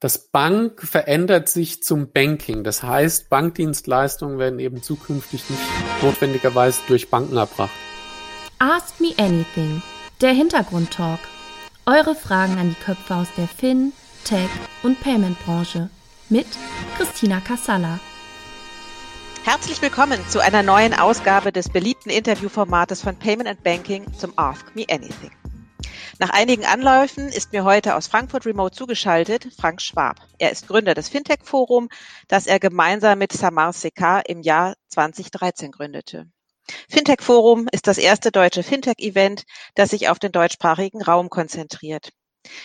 [0.00, 2.62] Das Bank verändert sich zum Banking.
[2.62, 5.62] Das heißt, Bankdienstleistungen werden eben zukünftig nicht
[6.02, 7.72] notwendigerweise durch Banken erbracht.
[8.60, 9.82] Ask Me Anything,
[10.20, 11.18] der Hintergrundtalk.
[11.84, 13.92] Eure Fragen an die Köpfe aus der Fin,
[14.22, 14.48] Tech
[14.84, 15.90] und Payment-Branche
[16.28, 16.46] mit
[16.96, 17.98] Christina Kassala.
[19.44, 24.76] Herzlich willkommen zu einer neuen Ausgabe des beliebten Interviewformates von Payment and Banking zum Ask
[24.76, 25.32] Me Anything.
[26.18, 30.16] Nach einigen Anläufen ist mir heute aus Frankfurt Remote zugeschaltet Frank Schwab.
[30.38, 31.88] Er ist Gründer des Fintech Forum,
[32.26, 36.26] das er gemeinsam mit Samar Sekar im Jahr 2013 gründete.
[36.88, 42.10] Fintech Forum ist das erste deutsche Fintech-Event, das sich auf den deutschsprachigen Raum konzentriert.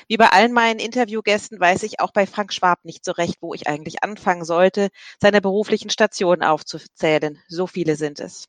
[0.08, 3.54] Wie bei allen meinen Interviewgästen weiß ich auch bei Frank Schwab nicht so recht, wo
[3.54, 4.90] ich eigentlich anfangen sollte,
[5.22, 7.40] seine beruflichen Stationen aufzuzählen.
[7.48, 8.46] So viele sind es.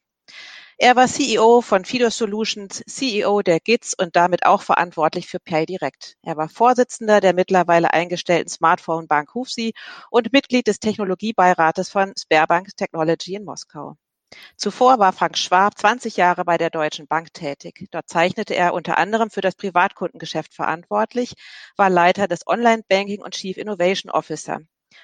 [0.76, 6.16] Er war CEO von Fido Solutions, CEO der GITS und damit auch verantwortlich für PayDirect.
[6.22, 9.72] Er war Vorsitzender der mittlerweile eingestellten Smartphone-Bank Hufsi
[10.10, 13.96] und Mitglied des Technologiebeirates von Sberbank Technology in Moskau.
[14.56, 17.86] Zuvor war Frank Schwab 20 Jahre bei der Deutschen Bank tätig.
[17.92, 21.34] Dort zeichnete er unter anderem für das Privatkundengeschäft verantwortlich,
[21.76, 24.58] war Leiter des Online-Banking und Chief Innovation Officer.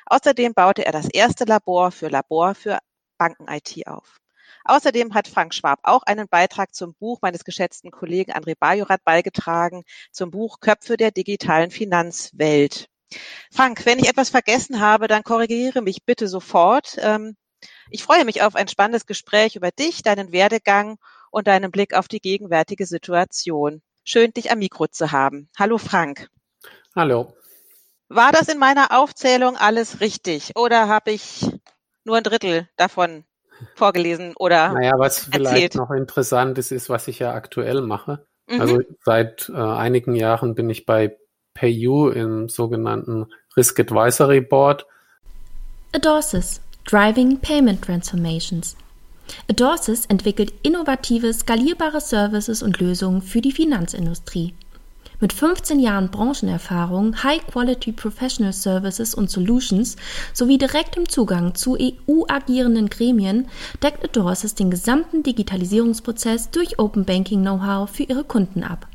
[0.06, 2.80] Außerdem baute er das erste Labor für Labor für
[3.18, 4.19] Banken-IT auf.
[4.64, 9.84] Außerdem hat Frank Schwab auch einen Beitrag zum Buch meines geschätzten Kollegen André Bajorat beigetragen,
[10.12, 12.88] zum Buch Köpfe der digitalen Finanzwelt.
[13.50, 16.96] Frank, wenn ich etwas vergessen habe, dann korrigiere mich bitte sofort.
[17.00, 17.36] Ähm,
[17.90, 20.98] ich freue mich auf ein spannendes Gespräch über dich, deinen Werdegang
[21.30, 23.82] und deinen Blick auf die gegenwärtige Situation.
[24.04, 25.48] Schön, dich am Mikro zu haben.
[25.58, 26.28] Hallo Frank.
[26.94, 27.36] Hallo.
[28.08, 31.46] War das in meiner Aufzählung alles richtig oder habe ich
[32.04, 33.24] nur ein Drittel davon
[33.74, 35.48] vorgelesen oder Naja, was erzählt.
[35.48, 38.26] vielleicht noch interessant ist, ist, was ich ja aktuell mache.
[38.48, 38.60] Mhm.
[38.60, 41.16] Also seit äh, einigen Jahren bin ich bei
[41.54, 44.86] PayU im sogenannten Risk Advisory Board.
[45.92, 48.76] Adorsis, Driving Payment Transformations.
[49.48, 54.54] Adorsis entwickelt innovative, skalierbare Services und Lösungen für die Finanzindustrie.
[55.22, 59.96] Mit 15 Jahren Branchenerfahrung, High-Quality Professional Services und Solutions
[60.32, 63.46] sowie direktem Zugang zu EU-agierenden Gremien
[63.82, 68.86] deckt Adorsis den gesamten Digitalisierungsprozess durch Open Banking Know-how für ihre Kunden ab.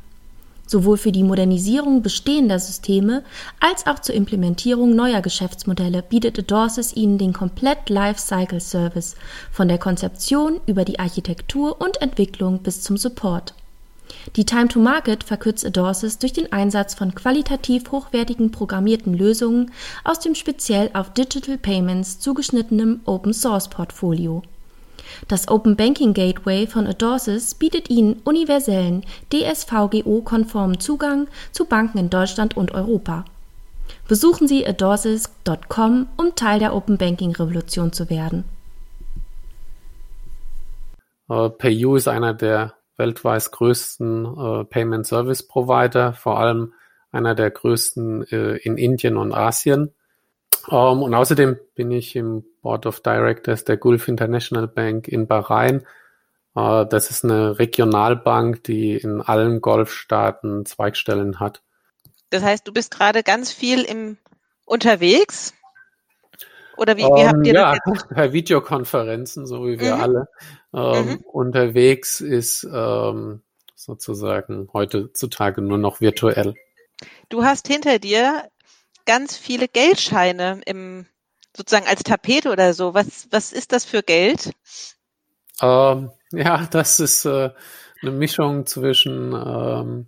[0.66, 3.22] Sowohl für die Modernisierung bestehender Systeme
[3.60, 9.14] als auch zur Implementierung neuer Geschäftsmodelle bietet Adorsis ihnen den komplett Lifecycle Service
[9.52, 13.54] von der Konzeption über die Architektur und Entwicklung bis zum Support.
[14.36, 19.72] Die Time to Market verkürzt Adorsis durch den Einsatz von qualitativ hochwertigen programmierten Lösungen
[20.04, 24.42] aus dem speziell auf Digital Payments zugeschnittenen Open Source Portfolio.
[25.28, 32.56] Das Open Banking Gateway von Adorsis bietet Ihnen universellen, DSVGO-konformen Zugang zu Banken in Deutschland
[32.56, 33.24] und Europa.
[34.08, 38.44] Besuchen Sie adorsis.com, um Teil der Open Banking Revolution zu werden.
[41.28, 46.72] Äh, PayU ist einer der weltweit größten äh, Payment Service Provider, vor allem
[47.12, 49.94] einer der größten äh, in Indien und Asien.
[50.70, 55.86] Ähm, und außerdem bin ich im Board of Directors der Gulf International Bank in Bahrain.
[56.54, 61.62] Äh, das ist eine Regionalbank, die in allen Golfstaaten Zweigstellen hat.
[62.30, 64.18] Das heißt, du bist gerade ganz viel im
[64.64, 65.54] unterwegs?
[66.76, 68.08] Oder wie, wie Ähm, habt ihr ja, das jetzt?
[68.08, 70.00] per Videokonferenzen, so wie wir Mhm.
[70.02, 70.28] alle.
[70.74, 71.24] Ähm, Mhm.
[71.32, 73.42] Unterwegs ist ähm,
[73.74, 76.54] sozusagen heutzutage nur noch virtuell.
[77.28, 78.48] Du hast hinter dir
[79.04, 81.06] ganz viele Geldscheine im
[81.56, 82.94] sozusagen als Tapete oder so.
[82.94, 84.52] Was, was ist das für Geld?
[85.62, 87.50] Ähm, ja, das ist äh,
[88.02, 90.06] eine Mischung zwischen ähm,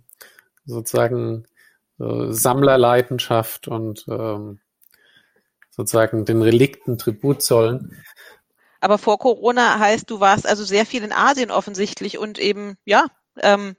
[0.65, 1.45] sozusagen
[1.99, 4.59] äh, Sammlerleidenschaft und ähm,
[5.79, 7.95] sozusagen den Relikten Tribut zollen.
[8.81, 13.05] Aber vor Corona heißt, du warst also sehr viel in Asien offensichtlich und eben, ja,
[13.41, 13.75] ähm,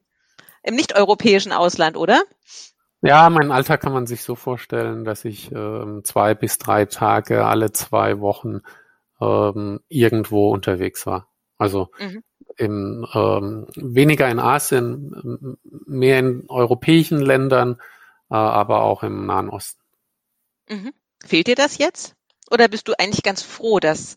[0.62, 2.22] im nicht-europäischen Ausland, oder?
[3.03, 7.45] Ja, mein Alltag kann man sich so vorstellen, dass ich ähm, zwei bis drei Tage
[7.45, 8.60] alle zwei Wochen
[9.21, 11.28] ähm, irgendwo unterwegs war.
[11.59, 12.22] Also Mhm.
[12.57, 17.77] im, ähm, weniger in Asien, mehr in europäischen Ländern,
[18.30, 19.83] äh, aber auch im Nahen Osten.
[20.69, 20.92] Mhm.
[21.25, 22.15] Fehlt dir das jetzt?
[22.51, 24.17] Oder bist du eigentlich ganz froh, dass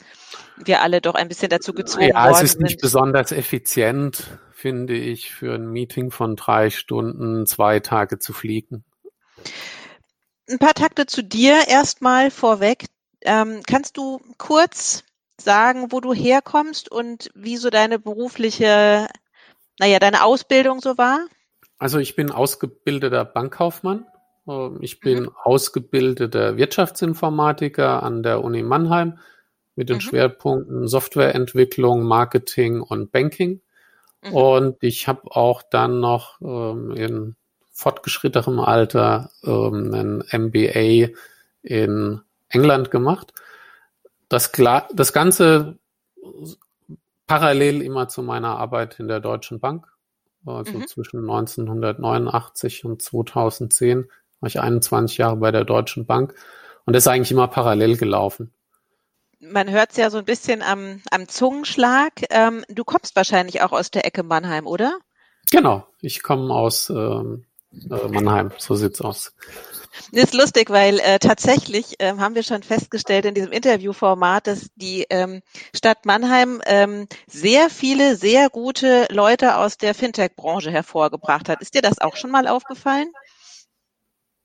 [0.58, 2.82] wir alle doch ein bisschen dazu gezwungen Ja, es worden ist nicht sind?
[2.82, 8.84] besonders effizient, finde ich, für ein Meeting von drei Stunden zwei Tage zu fliegen.
[10.50, 12.86] Ein paar Takte zu dir erstmal vorweg.
[13.22, 15.04] Ähm, kannst du kurz
[15.40, 19.08] sagen, wo du herkommst und wie so deine berufliche,
[19.80, 21.26] naja, deine Ausbildung so war?
[21.78, 24.06] Also ich bin ausgebildeter Bankkaufmann
[24.82, 25.32] ich bin mhm.
[25.42, 29.20] ausgebildeter Wirtschaftsinformatiker an der Uni Mannheim
[29.76, 30.02] mit den mhm.
[30.02, 33.62] Schwerpunkten Softwareentwicklung, Marketing und Banking.
[34.22, 34.34] Mhm.
[34.34, 37.36] Und ich habe auch dann noch ähm, in
[37.72, 41.10] fortgeschrittenem Alter ähm, ein MBA
[41.62, 43.34] in England gemacht.
[44.28, 44.52] Das,
[44.94, 45.78] das Ganze
[47.28, 49.88] parallel immer zu meiner Arbeit in der Deutschen Bank.
[50.46, 50.88] Also mhm.
[50.88, 54.10] zwischen 1989 und 2010
[54.44, 56.36] war ich 21 Jahre bei der Deutschen Bank
[56.86, 58.54] und das ist eigentlich immer parallel gelaufen.
[59.40, 62.12] Man hört es ja so ein bisschen am, am Zungenschlag.
[62.30, 65.00] Ähm, du kommst wahrscheinlich auch aus der Ecke Mannheim, oder?
[65.50, 69.34] Genau, ich komme aus ähm, äh, Mannheim, so sieht's aus.
[70.12, 74.72] Das ist lustig, weil äh, tatsächlich ähm, haben wir schon festgestellt in diesem Interviewformat, dass
[74.76, 75.42] die ähm,
[75.74, 81.62] Stadt Mannheim ähm, sehr viele, sehr gute Leute aus der Fintech-Branche hervorgebracht hat.
[81.62, 83.12] Ist dir das auch schon mal aufgefallen?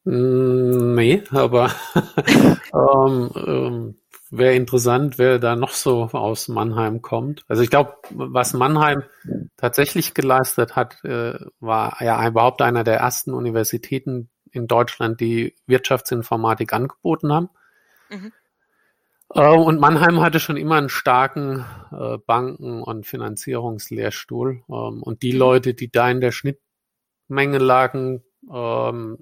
[0.09, 1.71] Mm, nee, aber
[2.73, 3.97] ähm, ähm,
[4.31, 7.45] wäre interessant, wer da noch so aus Mannheim kommt.
[7.47, 9.03] Also ich glaube, was Mannheim
[9.59, 16.73] tatsächlich geleistet hat, äh, war ja überhaupt einer der ersten Universitäten in Deutschland, die Wirtschaftsinformatik
[16.73, 17.51] angeboten haben.
[18.09, 18.33] Mhm.
[19.35, 24.63] Äh, und Mannheim hatte schon immer einen starken äh, Banken- und Finanzierungslehrstuhl.
[24.71, 25.33] Ähm, und die.
[25.33, 29.19] Leute, die da in der Schnittmenge lagen, ähm,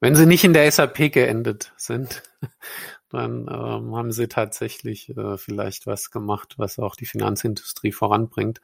[0.00, 2.22] wenn sie nicht in der SAP geendet sind,
[3.10, 8.60] dann ähm, haben sie tatsächlich äh, vielleicht was gemacht, was auch die Finanzindustrie voranbringt.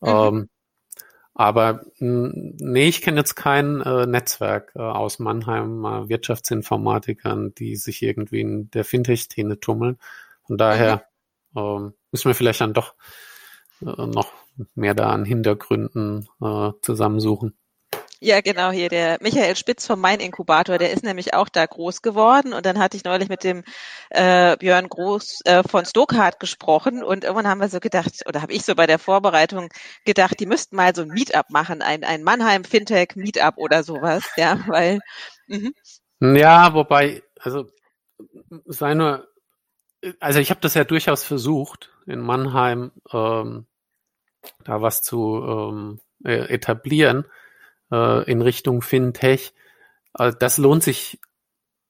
[0.00, 0.08] Mhm.
[0.08, 0.48] Ähm,
[1.34, 8.02] aber nee, ich kenne jetzt kein äh, Netzwerk äh, aus Mannheim, äh, Wirtschaftsinformatikern, die sich
[8.02, 9.98] irgendwie in der Fintech-Szene tummeln.
[10.46, 11.06] Von daher
[11.52, 11.60] mhm.
[11.60, 12.94] ähm, müssen wir vielleicht dann doch
[13.80, 14.32] äh, noch
[14.74, 17.54] mehr da an Hintergründen äh, zusammensuchen.
[18.24, 22.02] Ja, genau, hier der Michael Spitz vom Mein Inkubator, der ist nämlich auch da groß
[22.02, 22.52] geworden.
[22.52, 23.64] Und dann hatte ich neulich mit dem
[24.10, 27.02] äh, Björn Groß äh, von Stokart gesprochen.
[27.02, 29.70] Und irgendwann haben wir so gedacht, oder habe ich so bei der Vorbereitung
[30.04, 34.22] gedacht, die müssten mal so ein Meetup machen, ein, ein Mannheim Fintech Meetup oder sowas,
[34.36, 35.00] ja, weil
[35.48, 35.74] mhm.
[36.20, 37.66] Ja, wobei, also
[38.66, 39.26] sei nur,
[40.20, 43.66] also ich habe das ja durchaus versucht, in Mannheim ähm,
[44.62, 47.24] da was zu ähm, äh, etablieren
[47.92, 49.52] äh, in Richtung Fintech.
[50.18, 51.20] Äh, das lohnt sich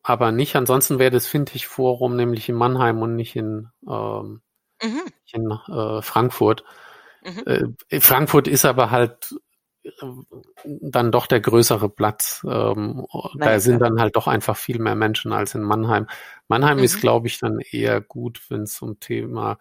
[0.03, 0.57] aber nicht.
[0.57, 4.43] Ansonsten wäre das Fintech-Forum nämlich in Mannheim und nicht in, ähm,
[4.83, 5.03] mhm.
[5.33, 6.65] in äh, Frankfurt.
[7.25, 7.75] Mhm.
[7.89, 9.35] Äh, Frankfurt ist aber halt
[9.85, 9.91] äh,
[10.65, 12.45] dann doch der größere Platz.
[12.49, 13.07] Ähm,
[13.39, 16.09] da sind dann halt doch einfach viel mehr Menschen als in Mannheim.
[16.49, 16.85] Mannheim mhm.
[16.85, 19.59] ist, glaube ich, dann eher gut, wenn es um Thema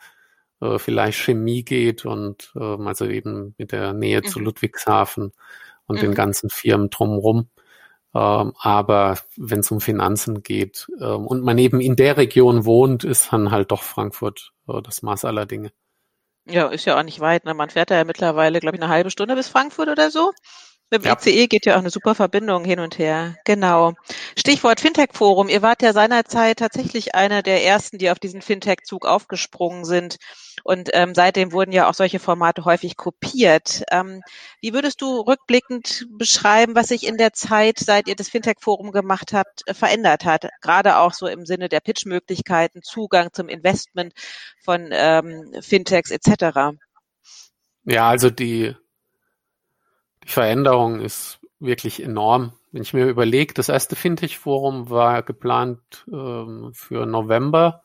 [0.60, 4.46] äh, vielleicht Chemie geht und ähm, also eben mit der Nähe zu mhm.
[4.46, 5.34] Ludwigshafen
[5.92, 6.08] und mhm.
[6.08, 7.50] den ganzen Firmen drumherum.
[8.14, 13.04] Ähm, aber wenn es um Finanzen geht ähm, und man eben in der Region wohnt,
[13.04, 15.72] ist dann halt doch Frankfurt äh, das Maß aller Dinge.
[16.46, 17.46] Ja, ist ja auch nicht weit.
[17.46, 17.54] Ne?
[17.54, 20.32] Man fährt da ja mittlerweile, glaube ich, eine halbe Stunde bis Frankfurt oder so.
[20.94, 21.18] Mit dem ja.
[21.18, 23.38] ICE geht ja auch eine super Verbindung hin und her.
[23.46, 23.94] Genau.
[24.38, 25.48] Stichwort Fintech-Forum.
[25.48, 30.18] Ihr wart ja seinerzeit tatsächlich einer der ersten, die auf diesen Fintech-Zug aufgesprungen sind.
[30.66, 33.84] Und ähm, seitdem wurden ja auch solche Formate häufig kopiert.
[33.90, 34.22] Ähm,
[34.60, 39.32] wie würdest du rückblickend beschreiben, was sich in der Zeit, seit ihr das Fintech-Forum gemacht
[39.32, 40.50] habt, äh, verändert hat?
[40.60, 44.14] Gerade auch so im Sinne der Pitch-Möglichkeiten, Zugang zum Investment
[44.62, 46.76] von ähm, Fintechs etc.
[47.86, 48.76] Ja, also die
[50.24, 52.54] die Veränderung ist wirklich enorm.
[52.72, 57.84] Wenn ich mir überlege, das erste Fintech-Forum war geplant ähm, für November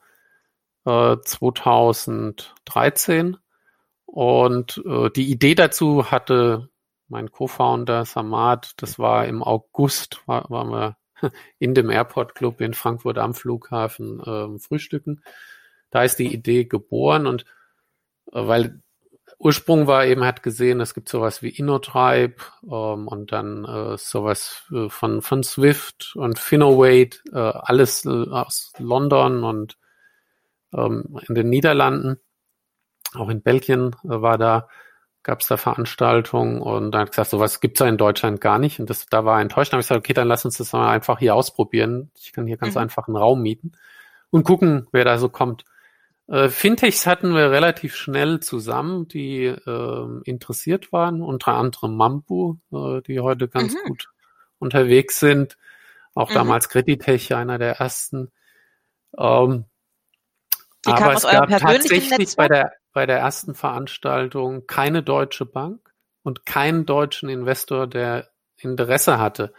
[0.85, 3.37] äh, 2013
[4.05, 6.69] und äh, die Idee dazu hatte
[7.09, 10.97] mein Co-Founder Samad, das war im August, war, waren wir
[11.59, 15.21] in dem Airport Club in Frankfurt am Flughafen äh, frühstücken.
[15.89, 17.45] Da ist die Idee geboren und
[18.31, 18.81] äh, weil
[19.39, 24.63] Ursprung war eben, hat gesehen, es gibt sowas wie InnoTribe ähm, und dann äh, sowas
[24.71, 29.77] äh, von, von Swift und Finnowate, äh, alles äh, aus London und
[30.73, 32.17] ähm, in den Niederlanden,
[33.13, 34.69] auch in Belgien äh, war da,
[35.21, 38.79] gab es da Veranstaltungen und dann hat gesagt, sowas gibt's ja in Deutschland gar nicht
[38.79, 39.71] und das, da war enttäuscht.
[39.71, 42.11] Dann habe ich gesagt, okay, dann lass uns das mal einfach hier ausprobieren.
[42.15, 42.81] Ich kann hier ganz mhm.
[42.81, 43.73] einfach einen Raum mieten
[44.31, 45.63] und gucken, wer da so kommt.
[46.27, 53.01] Äh, Fintechs hatten wir relativ schnell zusammen, die äh, interessiert waren, unter anderem Mampu, äh,
[53.01, 53.87] die heute ganz mhm.
[53.87, 54.09] gut
[54.59, 55.57] unterwegs sind.
[56.13, 56.35] Auch mhm.
[56.35, 58.31] damals Creditech, einer der ersten.
[59.17, 59.65] Ähm,
[60.85, 65.93] die aber es gab tatsächlich bei der, bei der ersten Veranstaltung keine deutsche Bank
[66.23, 69.53] und keinen deutschen Investor, der Interesse hatte.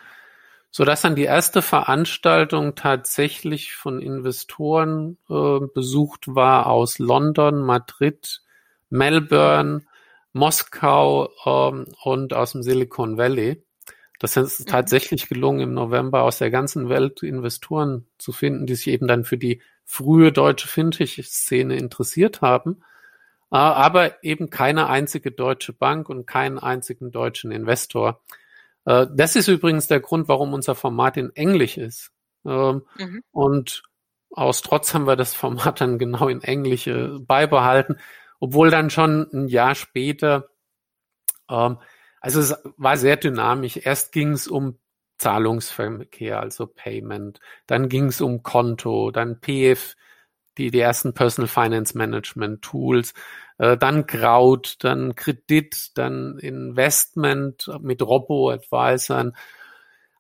[0.71, 8.43] So dass dann die erste Veranstaltung tatsächlich von Investoren äh, besucht war aus London, Madrid,
[8.91, 9.83] Melbourne,
[10.33, 13.63] Moskau ähm, und aus dem Silicon Valley.
[14.19, 14.67] Das ist mhm.
[14.67, 19.25] tatsächlich gelungen, im November aus der ganzen Welt Investoren zu finden, die sich eben dann
[19.25, 22.83] für die frühe deutsche Fintech-Szene interessiert haben,
[23.51, 28.21] äh, aber eben keine einzige deutsche Bank und keinen einzigen deutschen Investor.
[28.89, 32.11] Äh, das ist übrigens der Grund, warum unser Format in Englisch ist.
[32.47, 33.23] Ähm, mhm.
[33.31, 33.83] Und
[34.31, 37.97] aus Trotz haben wir das Format dann genau in Englisch äh, beibehalten,
[38.41, 40.49] obwohl dann schon ein Jahr später,
[41.51, 41.79] ähm,
[42.21, 43.77] also es war sehr dynamisch.
[43.77, 44.79] Erst ging es um
[45.19, 47.41] Zahlungsverkehr, also Payment.
[47.67, 49.97] Dann ging es um Konto, dann PF,
[50.59, 53.15] die, die ersten Personal Finance Management Tools,
[53.59, 59.35] äh, dann Kraut, dann Kredit, dann Investment mit Robo-Advisern.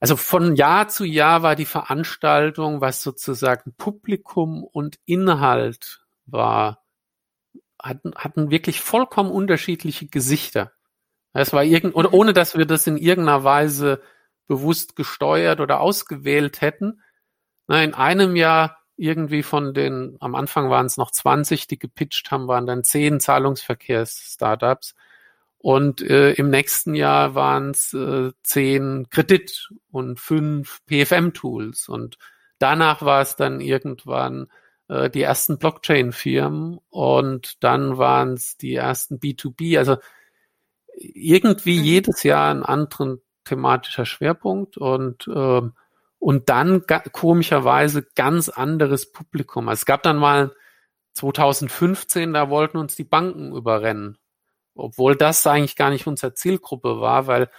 [0.00, 6.85] Also von Jahr zu Jahr war die Veranstaltung, was sozusagen Publikum und Inhalt war,
[7.83, 10.73] hatten, hatten wirklich vollkommen unterschiedliche Gesichter.
[11.33, 14.00] Es war irgend, oder ohne dass wir das in irgendeiner Weise
[14.47, 17.02] bewusst gesteuert oder ausgewählt hätten.
[17.68, 22.48] in einem Jahr irgendwie von den, am Anfang waren es noch 20, die gepitcht haben,
[22.48, 24.94] waren dann 10 Zahlungsverkehrs-Startups.
[25.58, 31.88] Und äh, im nächsten Jahr waren es äh, 10 Kredit und 5 PFM-Tools.
[31.88, 32.18] Und
[32.58, 34.48] danach war es dann irgendwann
[34.88, 39.78] äh, die ersten Blockchain-Firmen und dann waren es die ersten B2B.
[39.78, 39.96] Also
[40.96, 41.84] irgendwie mhm.
[41.84, 45.72] jedes Jahr einen anderen thematischer Schwerpunkt und ähm,
[46.18, 49.68] und dann komischerweise ganz anderes Publikum.
[49.68, 50.54] Also es gab dann mal
[51.14, 54.18] 2015, da wollten uns die Banken überrennen,
[54.75, 57.50] obwohl das eigentlich gar nicht unsere Zielgruppe war, weil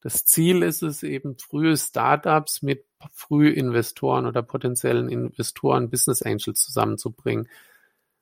[0.00, 7.48] das Ziel ist es eben frühe Startups mit Frühinvestoren oder potenziellen Investoren, Business Angels zusammenzubringen.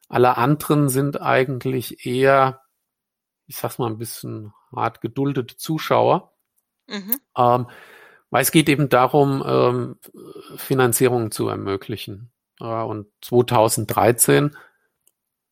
[0.09, 2.62] Alle anderen sind eigentlich eher,
[3.47, 6.33] ich sag's mal ein bisschen hart geduldete Zuschauer.
[6.88, 7.21] Mhm.
[7.37, 7.66] Ähm,
[8.30, 9.97] weil es geht eben darum, ähm,
[10.56, 12.30] Finanzierung zu ermöglichen.
[12.61, 14.56] Ja, und 2013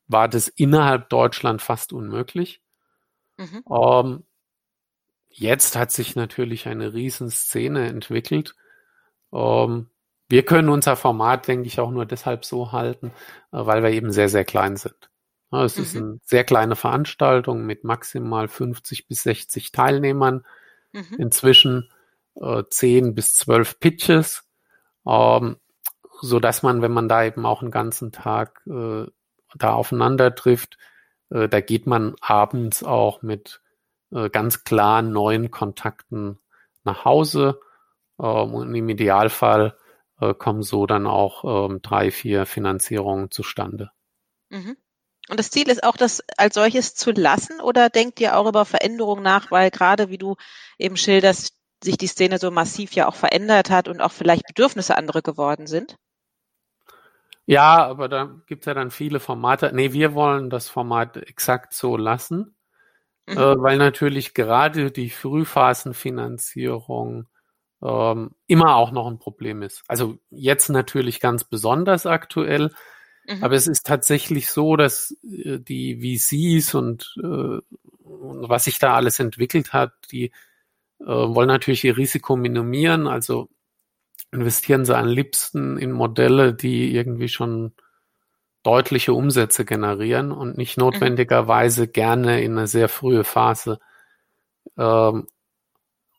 [0.08, 2.62] war das innerhalb Deutschland fast unmöglich.
[3.36, 3.64] Mhm.
[3.70, 4.24] Ähm,
[5.28, 8.54] jetzt hat sich natürlich eine Riesenszene entwickelt.
[9.32, 9.88] Ähm,
[10.28, 13.12] wir können unser Format, denke ich, auch nur deshalb so halten,
[13.52, 15.10] äh, weil wir eben sehr, sehr klein sind.
[15.52, 15.82] Ja, es mhm.
[15.82, 20.44] ist eine sehr kleine Veranstaltung mit maximal 50 bis 60 Teilnehmern.
[20.92, 21.16] Mhm.
[21.18, 21.90] Inzwischen
[22.40, 24.44] äh, 10 bis 12 Pitches,
[25.06, 25.56] ähm,
[26.20, 29.06] so dass man, wenn man da eben auch einen ganzen Tag äh,
[29.54, 30.78] da aufeinander trifft,
[31.30, 33.60] äh, da geht man abends auch mit
[34.12, 36.38] äh, ganz klaren neuen Kontakten
[36.84, 37.60] nach Hause
[38.18, 39.76] ähm, und im Idealfall
[40.20, 43.90] äh, kommen so dann auch ähm, drei, vier Finanzierungen zustande.
[44.48, 44.76] Mhm.
[45.28, 48.64] Und das Ziel ist auch, das als solches zu lassen oder denkt ihr auch über
[48.64, 50.36] Veränderungen nach, weil gerade wie du
[50.78, 51.52] eben schilderst,
[51.86, 55.66] sich die Szene so massiv ja auch verändert hat und auch vielleicht Bedürfnisse andere geworden
[55.66, 55.96] sind?
[57.46, 59.70] Ja, aber da gibt es ja dann viele Formate.
[59.72, 62.56] Nee, wir wollen das Format exakt so lassen,
[63.26, 63.38] mhm.
[63.38, 67.28] äh, weil natürlich gerade die Frühphasenfinanzierung
[67.82, 69.84] ähm, immer auch noch ein Problem ist.
[69.86, 72.72] Also jetzt natürlich ganz besonders aktuell,
[73.28, 73.44] mhm.
[73.44, 77.60] aber es ist tatsächlich so, dass äh, die VCs und, äh,
[78.02, 80.32] und was sich da alles entwickelt hat, die
[81.00, 83.48] äh, wollen natürlich ihr Risiko minimieren, also
[84.32, 87.72] investieren sie am liebsten in Modelle, die irgendwie schon
[88.62, 90.84] deutliche Umsätze generieren und nicht mhm.
[90.84, 93.78] notwendigerweise gerne in eine sehr frühe Phase.
[94.76, 95.28] Ähm,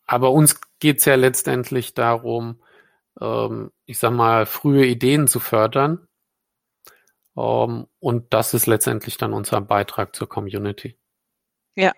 [0.06, 2.62] aber uns geht es ja letztendlich darum,
[3.20, 6.08] ähm, ich sag mal, frühe Ideen zu fördern.
[7.36, 10.98] Ähm, und das ist letztendlich dann unser Beitrag zur Community.
[11.76, 11.92] Ja,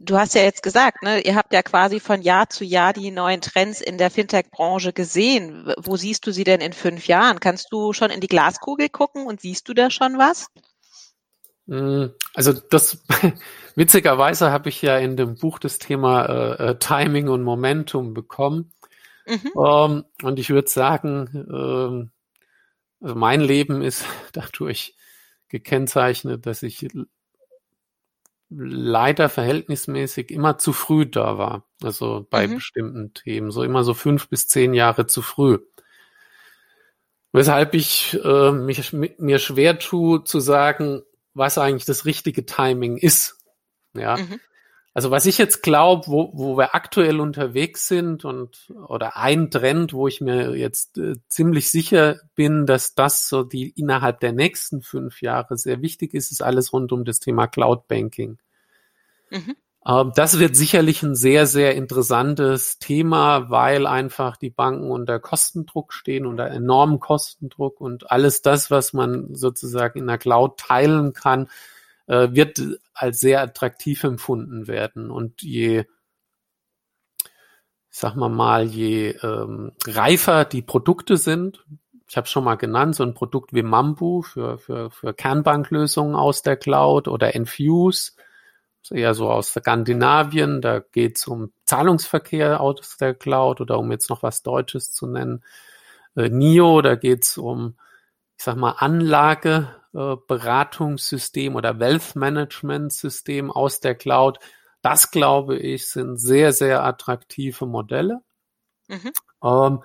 [0.00, 3.10] Du hast ja jetzt gesagt, ne, ihr habt ja quasi von Jahr zu Jahr die
[3.10, 5.72] neuen Trends in der Fintech-Branche gesehen.
[5.78, 7.38] Wo siehst du sie denn in fünf Jahren?
[7.38, 10.48] Kannst du schon in die Glaskugel gucken und siehst du da schon was?
[11.68, 13.04] Hm, also das
[13.76, 18.72] witzigerweise habe ich ja in dem Buch das Thema äh, äh Timing und Momentum bekommen.
[19.26, 19.52] Mhm.
[19.56, 22.10] Ähm, und ich würde sagen, ähm,
[23.00, 24.96] also mein Leben ist dadurch
[25.48, 26.88] gekennzeichnet, dass ich
[28.56, 31.66] leider verhältnismäßig immer zu früh da war.
[31.82, 32.54] Also bei mhm.
[32.56, 33.50] bestimmten Themen.
[33.50, 35.58] So immer so fünf bis zehn Jahre zu früh.
[37.32, 41.02] Weshalb ich äh, mich, mir schwer tue zu sagen,
[41.34, 43.40] was eigentlich das richtige Timing ist.
[43.96, 44.16] Ja.
[44.16, 44.40] Mhm.
[44.92, 49.92] also was ich jetzt glaube, wo, wo wir aktuell unterwegs sind und oder ein Trend,
[49.92, 54.82] wo ich mir jetzt äh, ziemlich sicher bin, dass das so die innerhalb der nächsten
[54.82, 58.38] fünf Jahre sehr wichtig ist, ist alles rund um das Thema Cloud Banking.
[59.34, 59.56] Mhm.
[59.86, 65.92] Ähm, das wird sicherlich ein sehr, sehr interessantes Thema, weil einfach die Banken unter Kostendruck
[65.92, 71.48] stehen, unter enormem Kostendruck und alles das, was man sozusagen in der Cloud teilen kann,
[72.06, 72.60] äh, wird
[72.94, 75.10] als sehr attraktiv empfunden werden.
[75.10, 75.84] Und je,
[77.90, 81.64] sag mal mal, je ähm, reifer die Produkte sind,
[82.06, 86.42] ich habe schon mal genannt, so ein Produkt wie Mambu für, für, für Kernbanklösungen aus
[86.42, 88.12] der Cloud oder Enfuse,
[88.90, 94.10] eher so aus Skandinavien, da geht es um Zahlungsverkehr aus der Cloud oder um jetzt
[94.10, 95.42] noch was Deutsches zu nennen.
[96.16, 97.78] Äh, NIO, da geht es um,
[98.36, 104.38] ich sag mal, Anlageberatungssystem äh, oder Wealth Management System aus der Cloud.
[104.82, 108.20] Das, glaube ich, sind sehr, sehr attraktive Modelle,
[108.88, 109.12] mhm.
[109.42, 109.82] ähm,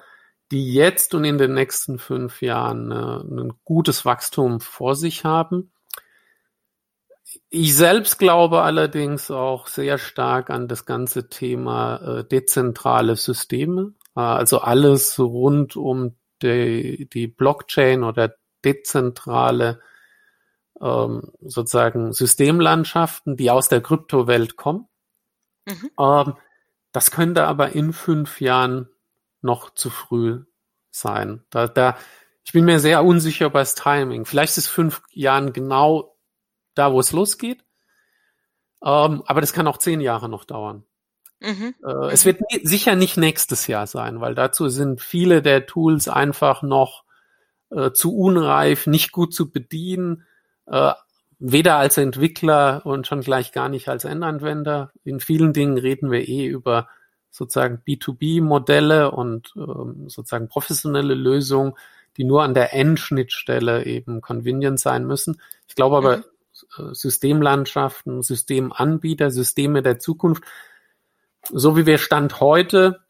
[0.51, 5.71] die jetzt und in den nächsten fünf Jahren äh, ein gutes Wachstum vor sich haben.
[7.49, 14.21] Ich selbst glaube allerdings auch sehr stark an das ganze Thema äh, dezentrale Systeme, äh,
[14.21, 19.81] also alles rund um die, die Blockchain oder dezentrale
[20.81, 24.87] ähm, sozusagen Systemlandschaften, die aus der Kryptowelt kommen.
[25.65, 25.91] Mhm.
[25.99, 26.33] Ähm,
[26.91, 28.89] das könnte aber in fünf Jahren
[29.41, 30.43] noch zu früh
[30.89, 31.43] sein.
[31.49, 31.97] Da, da,
[32.43, 34.25] ich bin mir sehr unsicher über das Timing.
[34.25, 36.15] Vielleicht ist fünf Jahren genau
[36.79, 37.63] da, wo es losgeht.
[38.83, 40.83] Ähm, aber das kann auch zehn Jahre noch dauern.
[41.39, 41.75] Mhm.
[41.85, 46.07] Äh, es wird nie, sicher nicht nächstes Jahr sein, weil dazu sind viele der Tools
[46.07, 47.03] einfach noch
[47.69, 50.25] äh, zu unreif, nicht gut zu bedienen,
[50.65, 50.93] äh,
[51.39, 54.91] weder als Entwickler und schon gleich gar nicht als Endanwender.
[55.03, 56.89] In vielen Dingen reden wir eh über
[57.31, 61.73] sozusagen B2B-Modelle und ähm, sozusagen professionelle Lösungen,
[62.17, 65.39] die nur an der Endschnittstelle eben convenient sein müssen.
[65.67, 66.23] Ich glaube aber, mhm.
[66.77, 70.43] Äh, Systemlandschaften, Systemanbieter, Systeme der Zukunft,
[71.51, 73.03] so wie wir Stand heute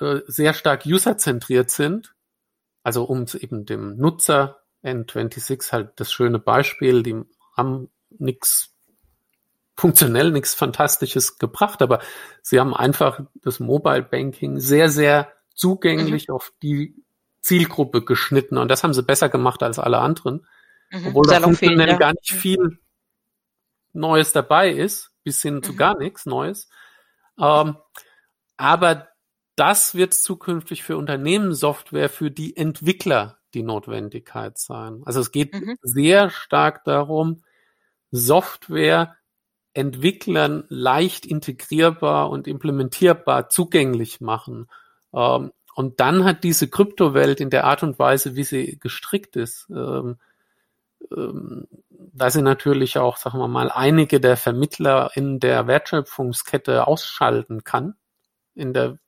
[0.00, 2.14] äh, sehr stark userzentriert sind,
[2.82, 7.22] also um eben dem Nutzer N26 halt das schöne Beispiel, die
[7.56, 8.74] haben nichts
[9.76, 12.00] funktionell, nichts Fantastisches gebracht, aber
[12.42, 16.34] sie haben einfach das Mobile Banking sehr, sehr zugänglich mhm.
[16.34, 16.94] auf die
[17.40, 20.46] Zielgruppe geschnitten und das haben sie besser gemacht als alle anderen.
[20.94, 21.08] Mhm.
[21.08, 21.96] Obwohl da funktionell ja.
[21.96, 22.78] gar nicht viel
[23.92, 25.76] Neues dabei ist, bis hin zu mhm.
[25.76, 26.68] gar nichts Neues.
[27.38, 27.76] Ähm,
[28.56, 29.08] aber
[29.56, 35.02] das wird zukünftig für Unternehmenssoftware, für die Entwickler die Notwendigkeit sein.
[35.04, 35.76] Also es geht mhm.
[35.82, 37.42] sehr stark darum,
[38.10, 39.16] Software
[39.74, 44.68] Entwicklern leicht integrierbar und implementierbar zugänglich machen.
[45.12, 49.66] Ähm, und dann hat diese Kryptowelt in der Art und Weise, wie sie gestrickt ist,
[49.70, 50.18] ähm,
[51.14, 57.64] ähm, da sie natürlich auch, sagen wir mal, einige der Vermittler in der Wertschöpfungskette ausschalten
[57.64, 57.94] kann,
[58.54, 58.98] in der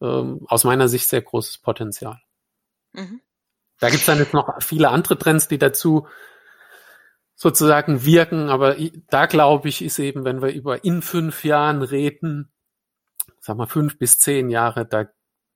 [0.00, 2.20] ähm, aus meiner Sicht sehr großes Potenzial.
[2.92, 3.20] Mhm.
[3.78, 6.06] Da gibt es dann jetzt noch viele andere Trends, die dazu
[7.34, 8.76] sozusagen wirken, aber
[9.08, 12.52] da glaube ich, ist eben, wenn wir über in fünf Jahren reden,
[13.40, 15.06] sag mal fünf bis zehn Jahre, da,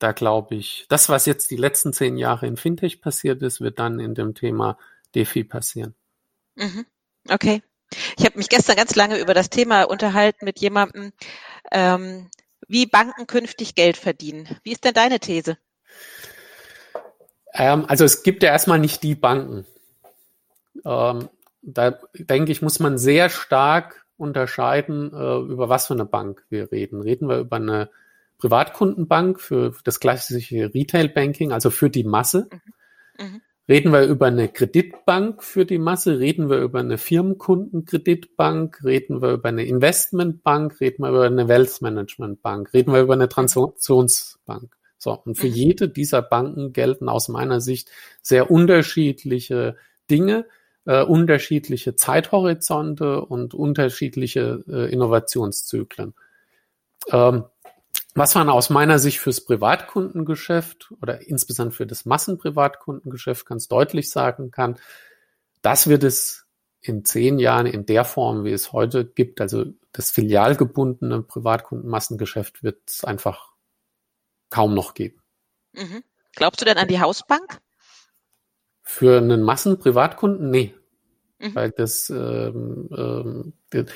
[0.00, 3.78] da glaube ich, das, was jetzt die letzten zehn Jahre in Fintech passiert ist, wird
[3.78, 4.78] dann in dem Thema
[5.16, 5.94] DeFi passieren.
[6.54, 6.86] Mhm.
[7.28, 7.62] Okay.
[8.16, 11.12] Ich habe mich gestern ganz lange über das Thema unterhalten mit jemandem,
[11.72, 12.28] ähm,
[12.68, 14.48] wie Banken künftig Geld verdienen.
[14.62, 15.56] Wie ist denn deine These?
[17.52, 19.66] Ähm, also es gibt ja erstmal nicht die Banken.
[20.84, 21.28] Ähm,
[21.62, 26.70] da denke ich, muss man sehr stark unterscheiden, äh, über was für eine Bank wir
[26.72, 27.00] reden.
[27.00, 27.90] Reden wir über eine
[28.38, 32.48] Privatkundenbank für das klassische Retail Banking, also für die Masse?
[32.50, 33.26] Mhm.
[33.26, 33.42] Mhm.
[33.68, 36.20] Reden wir über eine Kreditbank für die Masse?
[36.20, 38.84] Reden wir über eine Firmenkundenkreditbank?
[38.84, 40.80] Reden wir über eine Investmentbank?
[40.80, 42.72] Reden wir über eine Wealth Management Bank?
[42.72, 44.76] Reden wir über eine Transaktionsbank?
[44.98, 45.20] So.
[45.24, 45.54] Und für mhm.
[45.54, 47.90] jede dieser Banken gelten aus meiner Sicht
[48.22, 49.76] sehr unterschiedliche
[50.08, 50.46] Dinge,
[50.84, 56.14] äh, unterschiedliche Zeithorizonte und unterschiedliche äh, Innovationszyklen.
[57.10, 57.44] Ähm,
[58.16, 64.50] was man aus meiner Sicht fürs Privatkundengeschäft oder insbesondere für das Massenprivatkundengeschäft ganz deutlich sagen
[64.50, 64.76] kann,
[65.60, 66.46] das wird es
[66.80, 72.80] in zehn Jahren in der Form, wie es heute gibt, also das filialgebundene Privatkundenmassengeschäft wird
[72.86, 73.52] es einfach
[74.48, 75.20] kaum noch geben.
[75.72, 76.02] Mhm.
[76.34, 77.60] Glaubst du denn an die Hausbank?
[78.82, 80.50] Für einen Massenprivatkunden?
[80.50, 80.74] Nee.
[81.38, 81.54] Mhm.
[81.54, 83.86] Weil das, ähm, ähm,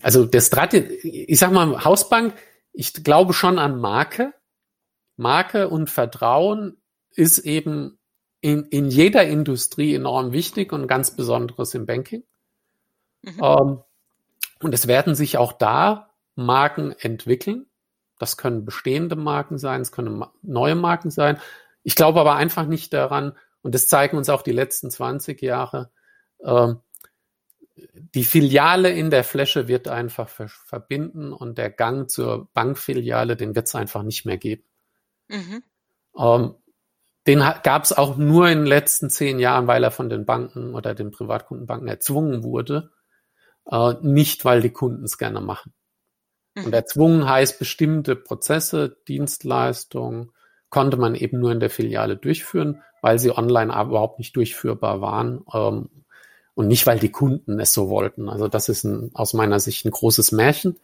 [0.00, 2.34] also der Strategie, ich sag mal, Hausbank,
[2.72, 4.32] ich glaube schon an Marke.
[5.16, 6.76] Marke und Vertrauen
[7.14, 7.98] ist eben
[8.40, 12.24] in, in jeder Industrie enorm wichtig und ganz besonderes im Banking.
[13.22, 13.40] Mhm.
[13.42, 13.78] Ähm,
[14.62, 17.66] und es werden sich auch da Marken entwickeln.
[18.18, 21.38] Das können bestehende Marken sein, es können neue Marken sein.
[21.82, 25.90] Ich glaube aber einfach nicht daran, und das zeigen uns auch die letzten 20 Jahre,
[26.42, 26.80] ähm,
[27.94, 33.66] die Filiale in der Fläche wird einfach verbinden und der Gang zur Bankfiliale, den wird
[33.66, 34.64] es einfach nicht mehr geben.
[35.28, 35.62] Mhm.
[36.18, 36.54] Ähm,
[37.26, 40.74] den gab es auch nur in den letzten zehn Jahren, weil er von den Banken
[40.74, 42.90] oder den Privatkundenbanken erzwungen wurde,
[43.70, 45.72] äh, nicht weil die Kunden es gerne machen.
[46.54, 46.66] Mhm.
[46.66, 50.32] Und erzwungen heißt bestimmte Prozesse, Dienstleistungen,
[50.70, 55.44] konnte man eben nur in der Filiale durchführen, weil sie online überhaupt nicht durchführbar waren
[55.52, 55.99] ähm,
[56.60, 58.28] und nicht, weil die Kunden es so wollten.
[58.28, 60.78] Also das ist ein, aus meiner Sicht ein großes Märchen.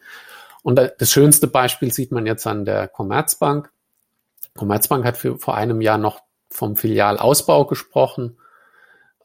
[0.63, 3.71] Und das schönste Beispiel sieht man jetzt an der Commerzbank.
[4.55, 8.39] Commerzbank hat für, vor einem Jahr noch vom Filialausbau gesprochen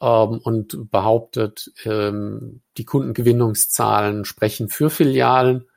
[0.02, 5.70] ähm, und behauptet, ähm, die Kundengewinnungszahlen sprechen für Filialen.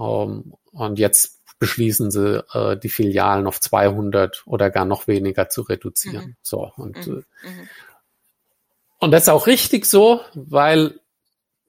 [0.00, 5.62] Ähm, und jetzt beschließen sie, äh, die Filialen auf 200 oder gar noch weniger zu
[5.62, 6.26] reduzieren.
[6.26, 6.36] Mhm.
[6.42, 7.24] So und mhm.
[7.44, 7.68] Äh, mhm.
[8.98, 11.00] Und das ist auch richtig so, weil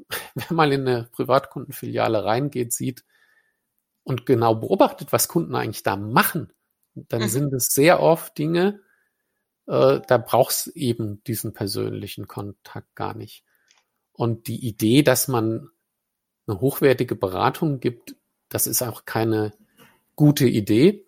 [0.35, 3.03] wenn man in eine Privatkundenfiliale reingeht, sieht
[4.03, 6.53] und genau beobachtet, was Kunden eigentlich da machen,
[6.95, 7.27] dann mhm.
[7.27, 8.79] sind es sehr oft Dinge,
[9.67, 13.43] äh, da brauchst eben diesen persönlichen Kontakt gar nicht.
[14.13, 15.69] Und die Idee, dass man
[16.47, 18.15] eine hochwertige Beratung gibt,
[18.49, 19.53] das ist auch keine
[20.15, 21.05] gute Idee,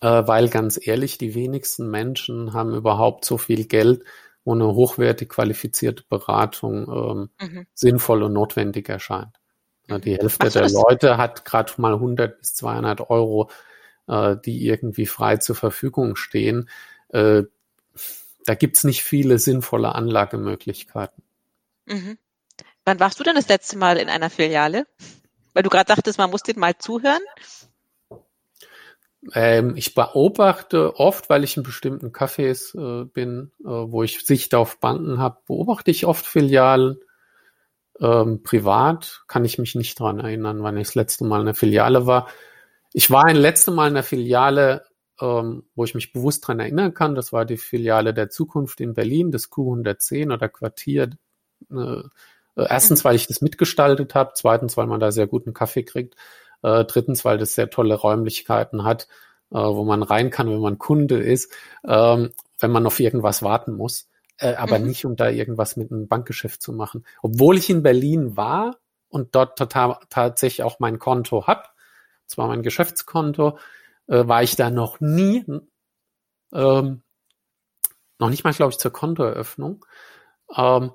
[0.00, 4.04] äh, weil ganz ehrlich, die wenigsten Menschen haben überhaupt so viel Geld,
[4.44, 7.66] wo eine hochwertig qualifizierte Beratung ähm, mhm.
[7.74, 9.38] sinnvoll und notwendig erscheint.
[9.88, 10.00] Mhm.
[10.00, 13.50] Die Hälfte der Leute hat gerade mal 100 bis 200 Euro
[14.08, 16.68] äh, die irgendwie frei zur Verfügung stehen.
[17.08, 17.42] Äh,
[18.44, 21.22] da gibt's nicht viele sinnvolle Anlagemöglichkeiten.
[21.86, 22.18] Mhm.
[22.84, 24.86] Wann warst du denn das letzte Mal in einer Filiale?
[25.54, 27.22] Weil du gerade sagtest, man muss dir mal zuhören.
[29.34, 34.54] Ähm, ich beobachte oft, weil ich in bestimmten Cafés äh, bin, äh, wo ich Sicht
[34.54, 36.98] auf Banken habe, beobachte ich oft Filialen.
[38.00, 41.54] Ähm, privat kann ich mich nicht dran erinnern, wann ich das letzte Mal in einer
[41.54, 42.28] Filiale war.
[42.92, 44.84] Ich war ein letztes Mal in der Filiale,
[45.20, 47.14] ähm, wo ich mich bewusst dran erinnern kann.
[47.14, 51.10] Das war die Filiale der Zukunft in Berlin, das Q110 oder Quartier.
[51.70, 52.02] Äh,
[52.56, 54.32] erstens, weil ich das mitgestaltet habe.
[54.34, 56.16] Zweitens, weil man da sehr guten Kaffee kriegt.
[56.62, 59.08] Äh, drittens, weil das sehr tolle Räumlichkeiten hat,
[59.50, 61.52] äh, wo man rein kann, wenn man Kunde ist,
[61.86, 64.08] ähm, wenn man auf irgendwas warten muss.
[64.38, 64.86] Äh, aber mhm.
[64.86, 67.04] nicht, um da irgendwas mit einem Bankgeschäft zu machen.
[67.22, 68.76] Obwohl ich in Berlin war
[69.08, 71.74] und dort total, tatsächlich auch mein Konto hab,
[72.26, 73.58] zwar mein Geschäftskonto,
[74.06, 75.44] äh, war ich da noch nie,
[76.52, 77.02] ähm,
[78.18, 79.84] noch nicht mal, glaube ich, zur Kontoeröffnung,
[80.56, 80.92] ähm,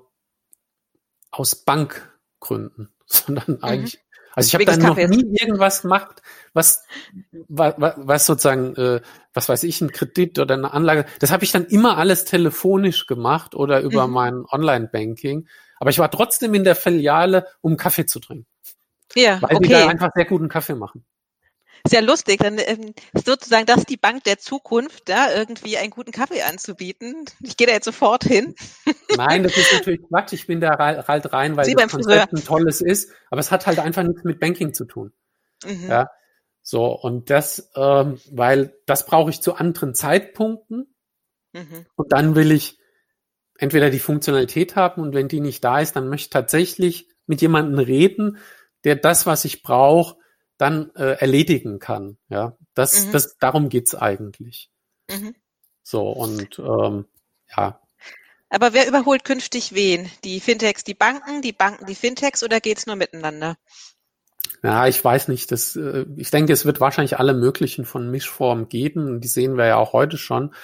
[1.30, 3.64] aus Bankgründen, sondern mhm.
[3.64, 4.00] eigentlich,
[4.38, 6.22] also ich habe da noch nie irgendwas gemacht,
[6.52, 6.84] was,
[7.48, 9.00] was, was sozusagen, äh,
[9.34, 13.06] was weiß ich, ein Kredit oder eine Anlage, das habe ich dann immer alles telefonisch
[13.06, 14.12] gemacht oder über mhm.
[14.14, 15.48] mein Online-Banking.
[15.80, 18.46] Aber ich war trotzdem in der Filiale, um Kaffee zu trinken.
[19.14, 19.66] Ja, weil okay.
[19.66, 21.04] die da einfach sehr guten Kaffee machen.
[21.86, 26.12] Sehr lustig, dann ähm, sozusagen das ist die Bank der Zukunft, da irgendwie einen guten
[26.12, 27.24] Kaffee anzubieten.
[27.42, 28.54] Ich gehe da jetzt sofort hin.
[29.16, 30.32] Nein, das ist natürlich Quatsch.
[30.32, 33.66] Ich bin da halt rein, weil Sie das Konzept ein tolles ist, aber es hat
[33.66, 35.12] halt einfach nichts mit Banking zu tun.
[35.64, 35.88] Mhm.
[35.88, 36.10] Ja,
[36.62, 40.94] so und das, ähm, weil das brauche ich zu anderen Zeitpunkten
[41.52, 41.86] mhm.
[41.96, 42.78] und dann will ich
[43.58, 47.42] entweder die Funktionalität haben und wenn die nicht da ist, dann möchte ich tatsächlich mit
[47.42, 48.38] jemandem reden,
[48.84, 50.16] der das, was ich brauche,
[50.58, 52.18] dann äh, erledigen kann.
[52.28, 53.12] Ja, das, mhm.
[53.12, 54.70] das, darum geht's eigentlich.
[55.10, 55.34] Mhm.
[55.82, 57.06] So und ähm,
[57.56, 57.80] ja.
[58.50, 60.10] Aber wer überholt künftig wen?
[60.24, 63.56] Die Fintechs, die Banken, die Banken, die Fintechs oder geht's nur miteinander?
[64.62, 65.52] Ja, ich weiß nicht.
[65.52, 69.20] Das, äh, ich denke, es wird wahrscheinlich alle möglichen von Mischformen geben.
[69.20, 70.54] Die sehen wir ja auch heute schon.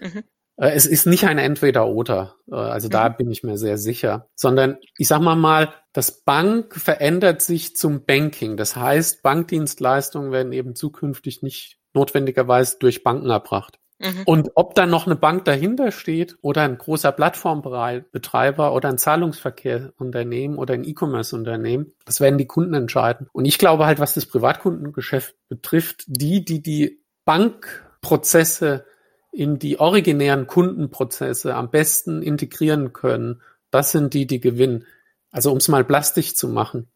[0.00, 0.24] Mhm.
[0.58, 3.16] Äh, es ist nicht ein Entweder-Oder, äh, also da mhm.
[3.16, 8.04] bin ich mir sehr sicher, sondern ich sag mal mal, das Bank verändert sich zum
[8.04, 8.56] Banking.
[8.56, 13.78] Das heißt, Bankdienstleistungen werden eben zukünftig nicht notwendigerweise durch Banken erbracht.
[13.98, 14.22] Mhm.
[14.26, 20.56] Und ob dann noch eine Bank dahinter steht oder ein großer Plattformbetreiber oder ein Zahlungsverkehrsunternehmen
[20.56, 23.26] oder ein E-Commerce-Unternehmen, das werden die Kunden entscheiden.
[23.32, 28.84] Und ich glaube halt, was das Privatkundengeschäft betrifft, die, die die Bankprozesse
[29.30, 34.86] in die originären Kundenprozesse am besten integrieren können, das sind die, die gewinnen.
[35.30, 36.88] Also um es mal plastisch zu machen.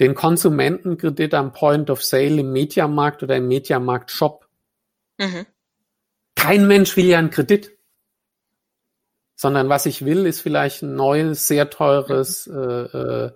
[0.00, 4.48] den Konsumentenkredit am Point of Sale im Mediamarkt oder im Mediamarkt Shop.
[5.18, 5.46] Mhm.
[6.34, 7.76] Kein Mensch will ja einen Kredit.
[9.36, 13.32] Sondern was ich will, ist vielleicht ein neues, sehr teures äh, äh,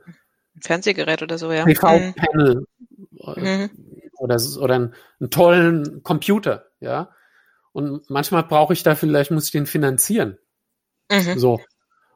[0.60, 1.64] Fernsehgerät oder so, ja.
[1.64, 2.66] TV-Panel
[3.10, 3.42] mhm.
[3.42, 3.70] mhm.
[4.16, 7.10] oder, oder einen, einen tollen Computer, ja.
[7.76, 10.38] Und manchmal brauche ich da vielleicht, muss ich den finanzieren.
[11.12, 11.38] Mhm.
[11.38, 11.60] So.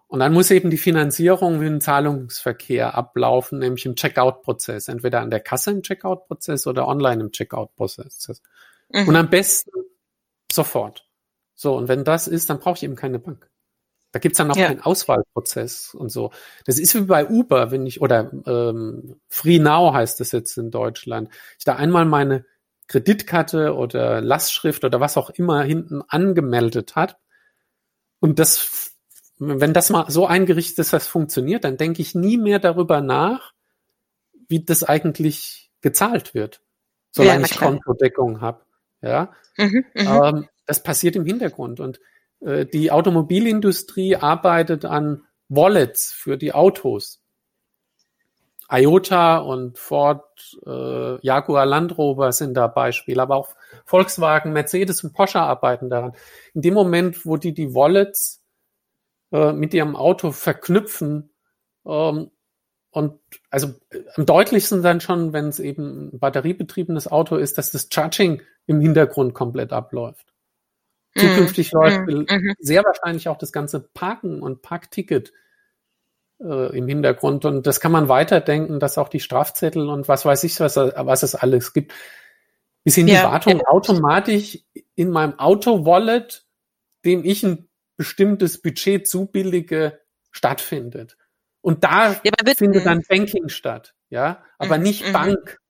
[0.06, 5.40] Und dann muss eben die Finanzierung ein Zahlungsverkehr ablaufen, nämlich im Checkout-Prozess, entweder an der
[5.40, 8.40] Kasse im Checkout-Prozess oder online im Checkout-Prozess.
[8.88, 9.08] Mhm.
[9.08, 9.70] Und am besten
[10.50, 11.06] sofort.
[11.54, 13.50] So, und wenn das ist, dann brauche ich eben keine Bank.
[14.12, 14.68] Da gibt's dann auch ja.
[14.68, 16.32] keinen Auswahlprozess und so.
[16.64, 20.70] Das ist wie bei Uber, wenn ich, oder ähm, Free Now heißt es jetzt in
[20.70, 21.28] Deutschland.
[21.58, 22.46] Ich da einmal meine
[22.90, 27.18] Kreditkarte oder Lastschrift oder was auch immer hinten angemeldet hat
[28.18, 28.90] und das
[29.40, 33.00] wenn das mal so eingerichtet ist, dass das funktioniert, dann denke ich nie mehr darüber
[33.00, 33.52] nach,
[34.48, 36.60] wie das eigentlich gezahlt wird,
[37.10, 38.66] solange ja, ich Kontodeckung habe.
[39.00, 42.00] Ja, mhm, mhm, ähm, das passiert im Hintergrund und
[42.40, 47.19] äh, die Automobilindustrie arbeitet an Wallets für die Autos.
[48.70, 53.48] IOTA und Ford, äh, Jaguar Land Rover sind da Beispiele, aber auch
[53.84, 56.12] Volkswagen, Mercedes und Porsche arbeiten daran.
[56.54, 58.42] In dem Moment, wo die die Wallets
[59.32, 61.30] äh, mit ihrem Auto verknüpfen.
[61.86, 62.30] Ähm,
[62.92, 63.74] und also
[64.16, 68.80] am deutlichsten dann schon, wenn es eben ein batteriebetriebenes Auto ist, dass das Charging im
[68.80, 70.32] Hintergrund komplett abläuft.
[71.14, 71.20] Mhm.
[71.20, 72.26] Zukünftig läuft mhm.
[72.28, 72.54] mhm.
[72.58, 75.32] sehr wahrscheinlich auch das ganze Parken und Parkticket
[76.42, 77.44] äh, im Hintergrund.
[77.44, 81.22] Und das kann man weiterdenken, dass auch die Strafzettel und was weiß ich, was, was
[81.22, 81.92] es alles gibt,
[82.84, 83.20] bis in ja.
[83.20, 84.58] die Wartung automatisch
[84.94, 86.46] in meinem Auto-Wallet,
[87.04, 90.00] dem ich ein bestimmtes Budget zu billige
[90.30, 91.16] stattfindet.
[91.60, 95.12] Und da ja, findet dann Banking statt, ja, aber mhm, nicht mhm.
[95.12, 95.60] Bank.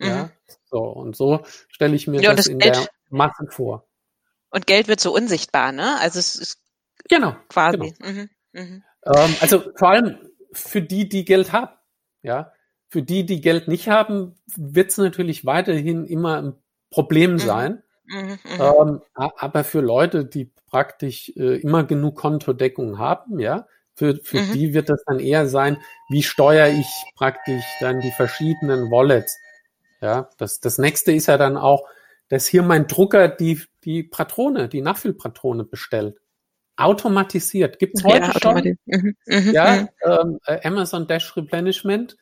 [0.00, 0.30] Ja, mhm.
[0.64, 3.86] so und so stelle ich mir ja, das, das in Geld, der Masse vor.
[4.50, 6.00] Und Geld wird so unsichtbar, ne?
[6.00, 6.58] Also es ist
[7.08, 7.76] genau quasi.
[7.76, 8.10] Genau.
[8.10, 8.84] Mhm, mhm.
[9.04, 10.16] Ähm, also vor allem
[10.52, 11.72] für die, die Geld haben,
[12.22, 12.52] ja.
[12.88, 16.54] Für die, die Geld nicht haben, wird es natürlich weiterhin immer ein
[16.90, 17.38] Problem mhm.
[17.38, 17.82] sein.
[18.06, 23.66] Mhm, ähm, aber für Leute, die praktisch äh, immer genug Kontodeckung haben, ja.
[23.94, 24.52] Für, für mhm.
[24.52, 25.76] die wird das dann eher sein,
[26.08, 26.86] wie steuere ich
[27.16, 29.38] praktisch dann die verschiedenen Wallets.
[30.00, 31.86] Ja, das, das nächste ist ja dann auch,
[32.28, 36.18] dass hier mein Drucker die, die Patrone, die Nachfüllpatrone bestellt.
[36.80, 37.78] Automatisiert.
[37.78, 38.78] Gibt's heute ja, schon.
[38.86, 39.16] Mhm.
[39.26, 39.52] Mhm.
[39.52, 39.88] Ja, mhm.
[40.04, 42.16] ähm, äh, Amazon Dash Replenishment.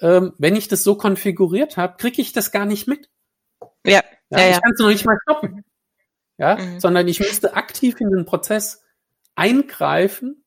[0.00, 3.10] Ähm, wenn ich das so konfiguriert habe, kriege ich das gar nicht mit.
[3.84, 4.02] Ja.
[4.30, 5.64] ja, ja ich kann es noch nicht mal stoppen
[6.40, 6.80] ja, mhm.
[6.80, 8.82] sondern ich müsste aktiv in den Prozess
[9.34, 10.42] eingreifen,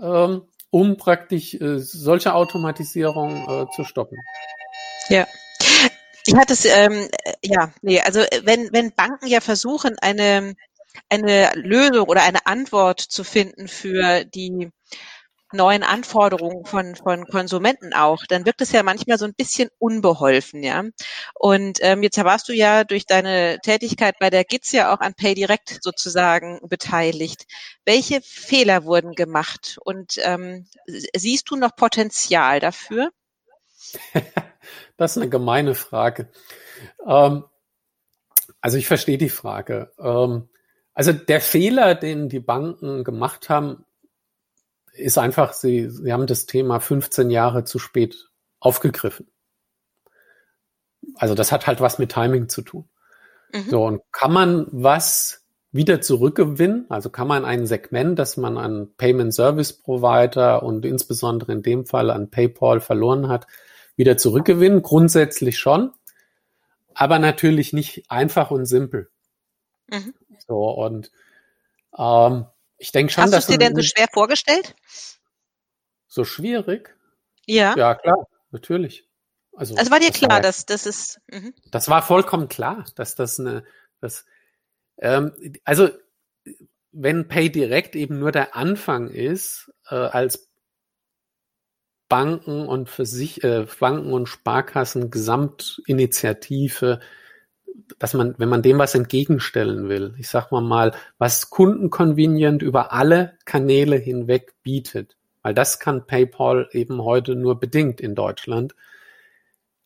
[0.00, 4.16] ähm, um praktisch äh, solche Automatisierung äh, zu stoppen.
[5.10, 5.26] Ja.
[6.24, 7.08] Ich hatte es, ähm,
[7.44, 10.54] ja, nee, also wenn, wenn Banken ja versuchen, eine,
[11.08, 14.70] eine Lösung oder eine Antwort zu finden für die
[15.52, 20.62] neuen Anforderungen von, von Konsumenten auch, dann wirkt es ja manchmal so ein bisschen unbeholfen,
[20.62, 20.82] ja.
[21.34, 25.14] Und ähm, jetzt warst du ja durch deine Tätigkeit bei der GITS ja auch an
[25.14, 27.44] PayDirect sozusagen beteiligt.
[27.84, 33.10] Welche Fehler wurden gemacht und ähm, siehst du noch Potenzial dafür?
[34.96, 36.30] das ist eine gemeine Frage.
[37.06, 37.44] Ähm,
[38.60, 39.92] also ich verstehe die Frage.
[39.98, 40.48] Ähm,
[40.94, 43.84] also der Fehler, den die Banken gemacht haben,
[44.92, 48.28] ist einfach, sie, sie haben das Thema 15 Jahre zu spät
[48.60, 49.28] aufgegriffen.
[51.16, 52.88] Also das hat halt was mit Timing zu tun.
[53.52, 53.70] Mhm.
[53.70, 56.86] So, und kann man was wieder zurückgewinnen?
[56.90, 61.86] Also kann man ein Segment, das man an Payment Service Provider und insbesondere in dem
[61.86, 63.46] Fall an PayPal verloren hat,
[63.96, 64.82] wieder zurückgewinnen?
[64.82, 65.92] Grundsätzlich schon,
[66.94, 69.08] aber natürlich nicht einfach und simpel.
[69.88, 70.14] Mhm.
[70.46, 71.10] So, und
[71.98, 72.46] ähm,
[72.78, 73.44] ich denke schon, Hast dass.
[73.44, 74.74] Hast du dir denn so schwer vorgestellt?
[76.08, 76.96] So schwierig?
[77.46, 77.76] Ja.
[77.76, 79.08] Ja, klar, natürlich.
[79.54, 81.20] Also, also war dir das klar, war, dass das ist.
[81.28, 81.54] Mhm.
[81.70, 83.64] Das war vollkommen klar, dass das eine,
[84.00, 84.24] das,
[84.98, 85.32] ähm,
[85.64, 85.90] also
[86.92, 90.50] wenn PayDirect eben nur der Anfang ist, äh, als
[92.08, 97.00] Banken und für sich, äh, Banken und Sparkassen Gesamtinitiative
[97.98, 102.92] dass man, wenn man dem was entgegenstellen will, ich sag mal mal, was kundenconvenient über
[102.92, 108.74] alle Kanäle hinweg bietet, weil das kann PayPal eben heute nur bedingt in Deutschland.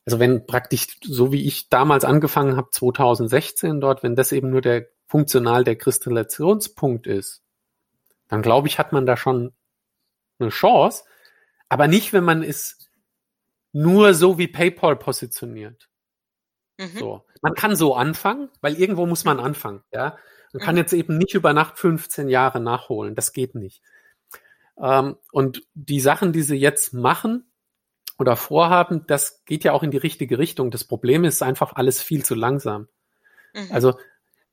[0.04, 4.60] Also wenn praktisch, so wie ich damals angefangen habe, 2016 dort, wenn das eben nur
[4.60, 7.42] der funktional der Kristallationspunkt ist,
[8.28, 9.52] dann glaube ich, hat man da schon
[10.38, 11.04] eine Chance,
[11.68, 12.78] aber nicht, wenn man es
[13.72, 15.88] nur so wie PayPal positioniert.
[16.78, 16.98] Mhm.
[16.98, 17.24] So.
[17.42, 20.16] Man kann so anfangen, weil irgendwo muss man anfangen, ja.
[20.52, 20.80] Man kann Mhm.
[20.80, 23.14] jetzt eben nicht über Nacht 15 Jahre nachholen.
[23.14, 23.82] Das geht nicht.
[24.80, 27.44] Ähm, und die Sachen, die sie jetzt machen
[28.18, 30.70] oder vorhaben, das geht ja auch in die richtige Richtung.
[30.70, 32.88] Das Problem ist einfach alles viel zu langsam.
[33.54, 33.68] Mhm.
[33.70, 33.94] Also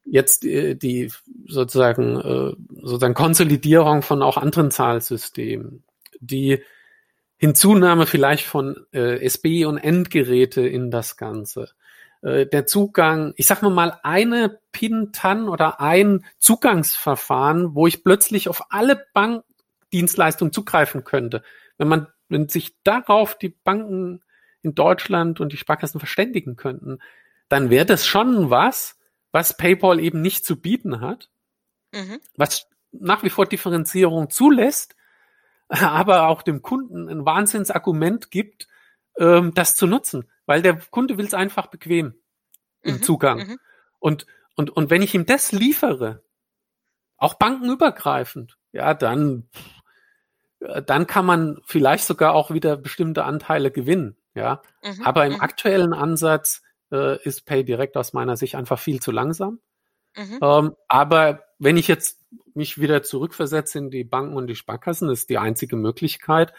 [0.05, 1.11] jetzt äh, die
[1.47, 5.83] sozusagen äh, sozusagen Konsolidierung von auch anderen Zahlsystemen,
[6.19, 6.61] die
[7.37, 11.69] Hinzunahme vielleicht von äh, SB und Endgeräte in das Ganze,
[12.23, 18.49] äh, der Zugang, ich sag mal mal eine PIN-TAN oder ein Zugangsverfahren, wo ich plötzlich
[18.49, 21.43] auf alle Bankdienstleistungen zugreifen könnte.
[21.77, 24.23] Wenn man, wenn sich darauf die Banken
[24.61, 26.99] in Deutschland und die Sparkassen verständigen könnten,
[27.49, 28.97] dann wäre das schon was,
[29.31, 31.29] was PayPal eben nicht zu bieten hat,
[31.93, 32.19] Mhm.
[32.35, 34.95] was nach wie vor Differenzierung zulässt,
[35.69, 38.67] aber auch dem Kunden ein Wahnsinnsargument gibt,
[39.17, 42.15] ähm, das zu nutzen, weil der Kunde will es einfach bequem
[42.81, 43.03] im Mhm.
[43.03, 43.37] Zugang.
[43.39, 43.59] Mhm.
[43.99, 44.25] Und,
[44.55, 46.23] und, und wenn ich ihm das liefere,
[47.17, 49.47] auch bankenübergreifend, ja, dann,
[50.59, 54.61] äh, dann kann man vielleicht sogar auch wieder bestimmte Anteile gewinnen, ja.
[54.83, 55.05] Mhm.
[55.05, 55.41] Aber im Mhm.
[55.41, 59.59] aktuellen Ansatz äh, ist Pay direkt aus meiner Sicht einfach viel zu langsam.
[60.15, 60.39] Mhm.
[60.41, 62.19] Ähm, aber wenn ich jetzt
[62.53, 66.53] mich wieder zurückversetze in die Banken und die Sparkassen, ist die einzige Möglichkeit,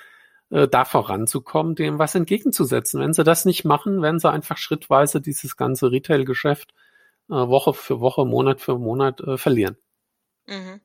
[0.51, 3.01] äh, da voranzukommen, dem was entgegenzusetzen.
[3.01, 6.73] Wenn sie das nicht machen, werden sie einfach schrittweise dieses ganze Retail-Geschäft
[7.31, 9.77] äh, Woche für Woche, Monat für Monat äh, verlieren.
[10.47, 10.81] Mhm.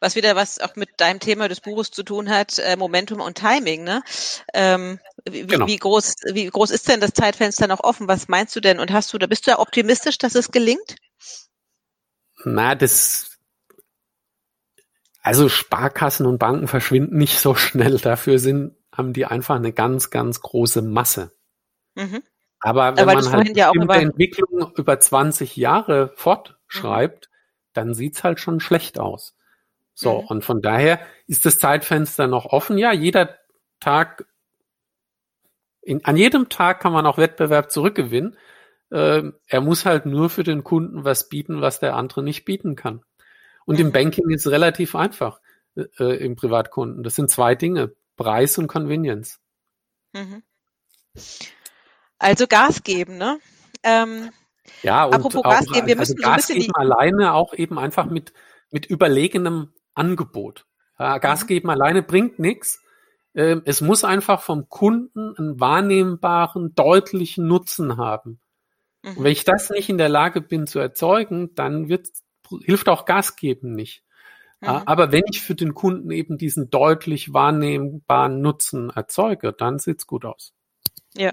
[0.00, 3.36] Was wieder was auch mit deinem Thema des Buches zu tun hat, äh, Momentum und
[3.36, 4.02] Timing, ne?
[4.54, 5.66] Ähm, wie, Genau.
[5.66, 8.08] wie groß, wie groß ist denn das Zeitfenster noch offen?
[8.08, 8.80] Was meinst du denn?
[8.80, 10.96] Und hast du, da bist du ja optimistisch, dass es gelingt?
[12.44, 13.38] Na, das,
[15.20, 17.98] also Sparkassen und Banken verschwinden nicht so schnell.
[17.98, 21.32] Dafür sind, haben die einfach eine ganz, ganz große Masse.
[21.94, 22.22] Mhm.
[22.60, 27.28] Aber wenn Aber man halt ja über- Entwicklungen über 20 Jahre fortschreibt,
[27.74, 29.36] dann sieht's halt schon schlecht aus.
[29.94, 30.26] So, Mhm.
[30.28, 32.78] und von daher ist das Zeitfenster noch offen.
[32.78, 33.36] Ja, jeder
[33.80, 34.24] Tag,
[35.82, 38.36] in, an jedem Tag kann man auch Wettbewerb zurückgewinnen.
[38.90, 42.76] Ähm, er muss halt nur für den Kunden was bieten, was der andere nicht bieten
[42.76, 43.02] kann.
[43.66, 43.92] Und im Mhm.
[43.92, 45.40] Banking ist es relativ einfach
[45.76, 47.02] äh, äh, im Privatkunden.
[47.02, 49.40] Das sind zwei Dinge, Preis und Convenience.
[50.12, 50.42] Mhm.
[52.18, 53.38] Also Gas geben, ne?
[53.82, 54.30] Ähm,
[54.82, 56.76] Ja, und Apropos auch, Gas geben, wir also müssen so ein Gas bisschen die- geben
[56.76, 58.32] alleine auch eben einfach mit,
[58.70, 60.66] mit überlegenem Angebot.
[60.98, 61.46] Ja, Gas Mhm.
[61.48, 62.80] geben alleine bringt nichts.
[63.34, 68.40] Ähm, es muss einfach vom Kunden einen wahrnehmbaren, deutlichen Nutzen haben.
[69.02, 69.24] Und mhm.
[69.24, 72.08] wenn ich das nicht in der Lage bin zu erzeugen, dann wird,
[72.62, 74.02] hilft auch Gas geben nicht.
[74.64, 74.82] Mhm.
[74.86, 80.24] Aber wenn ich für den Kunden eben diesen deutlich wahrnehmbaren Nutzen erzeuge, dann sieht's gut
[80.24, 80.52] aus.
[81.14, 81.32] Ja.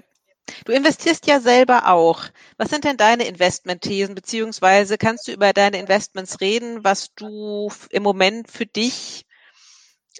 [0.64, 2.24] Du investierst ja selber auch.
[2.58, 8.02] Was sind denn deine Investmentthesen, beziehungsweise kannst du über deine Investments reden, was du im
[8.02, 9.24] Moment für dich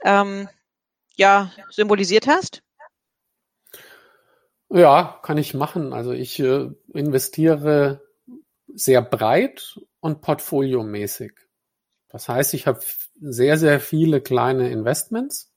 [0.04, 0.48] ähm,
[1.16, 2.62] ja symbolisiert hast?
[4.70, 5.92] Ja, kann ich machen.
[5.92, 8.00] Also ich äh, investiere
[8.74, 11.32] sehr breit und portfoliomäßig.
[12.12, 12.80] Das heißt, ich habe
[13.20, 15.50] sehr, sehr viele kleine Investments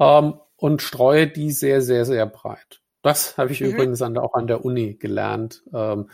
[0.00, 2.80] ähm, und streue die sehr, sehr, sehr breit.
[3.02, 3.70] Das habe ich Mhm.
[3.70, 6.10] übrigens an der, auch an der Uni gelernt, ähm,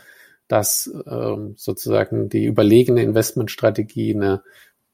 [0.47, 4.43] dass ähm, sozusagen die überlegene Investmentstrategie eine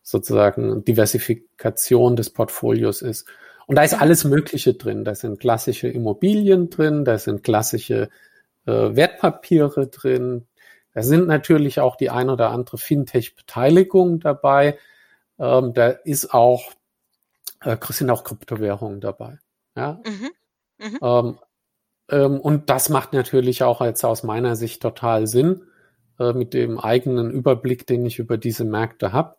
[0.02, 3.28] sozusagen Diversifikation des Portfolios ist.
[3.68, 5.06] Und da ist alles Mögliche drin.
[5.06, 8.10] Da sind klassische Immobilien drin, da sind klassische
[8.66, 10.48] äh, Wertpapiere drin.
[10.94, 14.78] Da sind natürlich auch die ein oder andere Fintech-Beteiligung dabei.
[15.40, 16.72] Ähm, da ist auch,
[17.62, 19.40] äh, sind auch Kryptowährungen dabei.
[19.76, 20.30] Ja, Mhm.
[20.80, 21.00] Mhm.
[21.02, 21.40] ähm,
[22.10, 25.64] ähm, und das macht natürlich auch jetzt aus meiner Sicht total Sinn,
[26.20, 29.36] äh, mit dem eigenen Überblick, den ich über diese Märkte habe.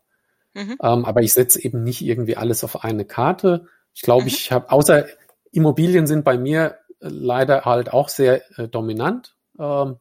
[0.54, 0.76] Mhm.
[0.82, 3.66] Ähm, aber ich setze eben nicht irgendwie alles auf eine Karte.
[3.94, 4.28] Ich glaube, Mhm.
[4.28, 5.06] ich habe, außer
[5.52, 9.36] Immobilien sind bei mir äh, leider halt auch sehr äh, dominant.
[9.58, 9.96] Ähm,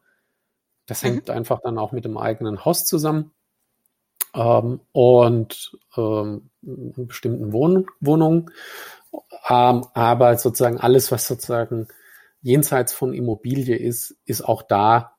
[0.86, 1.08] das Mhm.
[1.08, 3.32] hängt einfach dann auch mit dem eigenen Haus zusammen.
[4.36, 8.52] Ähm, und ähm, in bestimmten Wohn Wohnungen.
[9.50, 11.88] Ähm, aber sozusagen alles, was sozusagen
[12.42, 15.16] jenseits von Immobilie ist, ist auch da.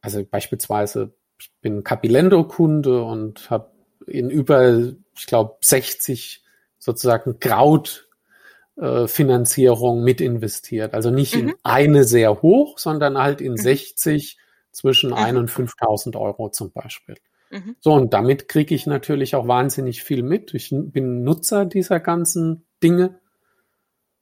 [0.00, 3.72] Also beispielsweise, ich bin Capilendo-Kunde und habe
[4.06, 6.44] in über, ich glaube, 60
[6.78, 8.08] sozusagen Kraut
[8.76, 10.94] äh, Finanzierung mit investiert.
[10.94, 11.54] Also nicht in Mhm.
[11.62, 13.56] eine sehr hoch, sondern halt in Mhm.
[13.56, 14.38] 60
[14.76, 15.16] zwischen Mhm.
[15.16, 17.16] 1 und 5000 Euro zum Beispiel.
[17.50, 17.76] Mhm.
[17.80, 20.52] So, und damit kriege ich natürlich auch wahnsinnig viel mit.
[20.52, 23.18] Ich bin Nutzer dieser ganzen Dinge.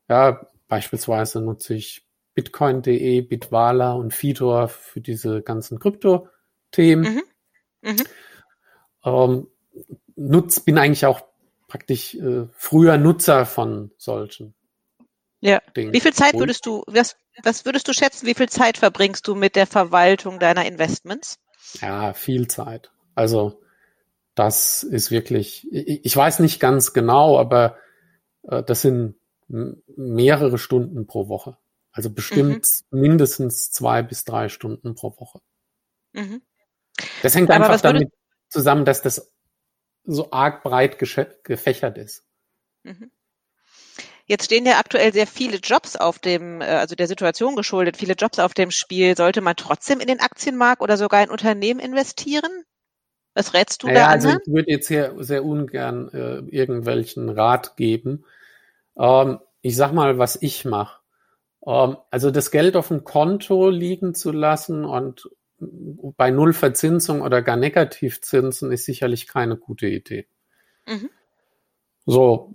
[0.09, 7.14] Ja, beispielsweise nutze ich Bitcoin.de, Bitwala und Fidor für diese ganzen Krypto-Themen.
[7.82, 7.90] Mhm.
[7.90, 8.05] Mhm.
[9.05, 9.46] Ähm,
[10.14, 11.24] nutz, bin eigentlich auch
[11.66, 14.55] praktisch äh, früher Nutzer von solchen.
[15.40, 15.61] Ja.
[15.76, 15.92] Dingen.
[15.92, 19.35] Wie viel Zeit würdest du, was, was würdest du schätzen, wie viel Zeit verbringst du
[19.35, 21.39] mit der Verwaltung deiner Investments?
[21.80, 22.93] Ja, viel Zeit.
[23.14, 23.62] Also
[24.35, 27.76] das ist wirklich, ich, weiß nicht ganz genau, aber
[28.43, 29.16] äh, das sind
[29.49, 31.57] mehrere Stunden pro Woche.
[31.93, 33.01] Also bestimmt mhm.
[33.01, 35.41] mindestens zwei bis drei Stunden pro Woche.
[36.12, 36.43] Mhm.
[37.22, 38.11] Das hängt aber einfach damit
[38.49, 39.32] zusammen, dass das
[40.05, 42.24] so arg breit gefächert ist.
[42.82, 43.11] Mhm.
[44.27, 48.14] Jetzt stehen ja aktuell sehr viele Jobs auf dem, äh, also der Situation geschuldet, viele
[48.14, 49.16] Jobs auf dem Spiel.
[49.16, 52.64] Sollte man trotzdem in den Aktienmarkt oder sogar in Unternehmen investieren?
[53.35, 54.07] Was rätst du ja, da?
[54.07, 58.25] Also ich würde jetzt hier sehr ungern äh, irgendwelchen Rat geben.
[58.99, 61.01] Ähm, ich sag mal, was ich mache.
[61.66, 67.43] Ähm, also das Geld auf dem Konto liegen zu lassen und bei Null Verzinsung oder
[67.43, 70.27] gar Negativzinsen ist sicherlich keine gute Idee.
[70.87, 71.11] Mhm.
[72.07, 72.55] So.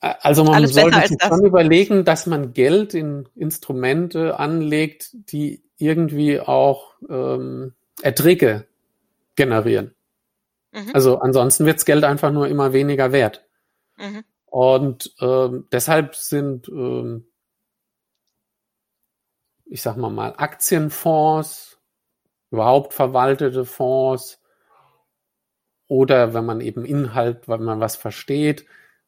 [0.00, 6.38] Also man Alles sollte sich schon überlegen, dass man Geld in Instrumente anlegt, die irgendwie
[6.40, 8.66] auch ähm, Erträge
[9.36, 9.94] generieren.
[10.72, 10.90] Mhm.
[10.92, 13.46] Also ansonsten wird das Geld einfach nur immer weniger wert.
[13.96, 14.24] Mhm.
[14.44, 17.26] Und ähm, deshalb sind ähm,
[19.66, 21.78] ich sag mal mal, Aktienfonds,
[22.50, 24.40] überhaupt verwaltete Fonds
[25.88, 28.66] oder wenn man eben Inhalt, weil man was versteht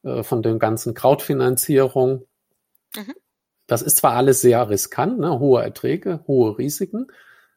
[0.09, 2.27] äh, von den ganzen Krautfinanzierung.
[2.97, 3.15] Mhm.
[3.67, 7.09] Das ist zwar alles sehr riskant, ne, hohe Erträge, hohe Risiken,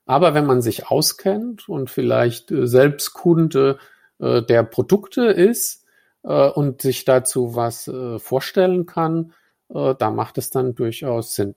[0.05, 3.79] aber wenn man sich auskennt und vielleicht äh, selbst Kunde
[4.19, 5.85] äh, der Produkte ist
[6.23, 9.33] äh, und sich dazu was äh, vorstellen kann,
[9.69, 11.55] äh, da macht es dann durchaus Sinn.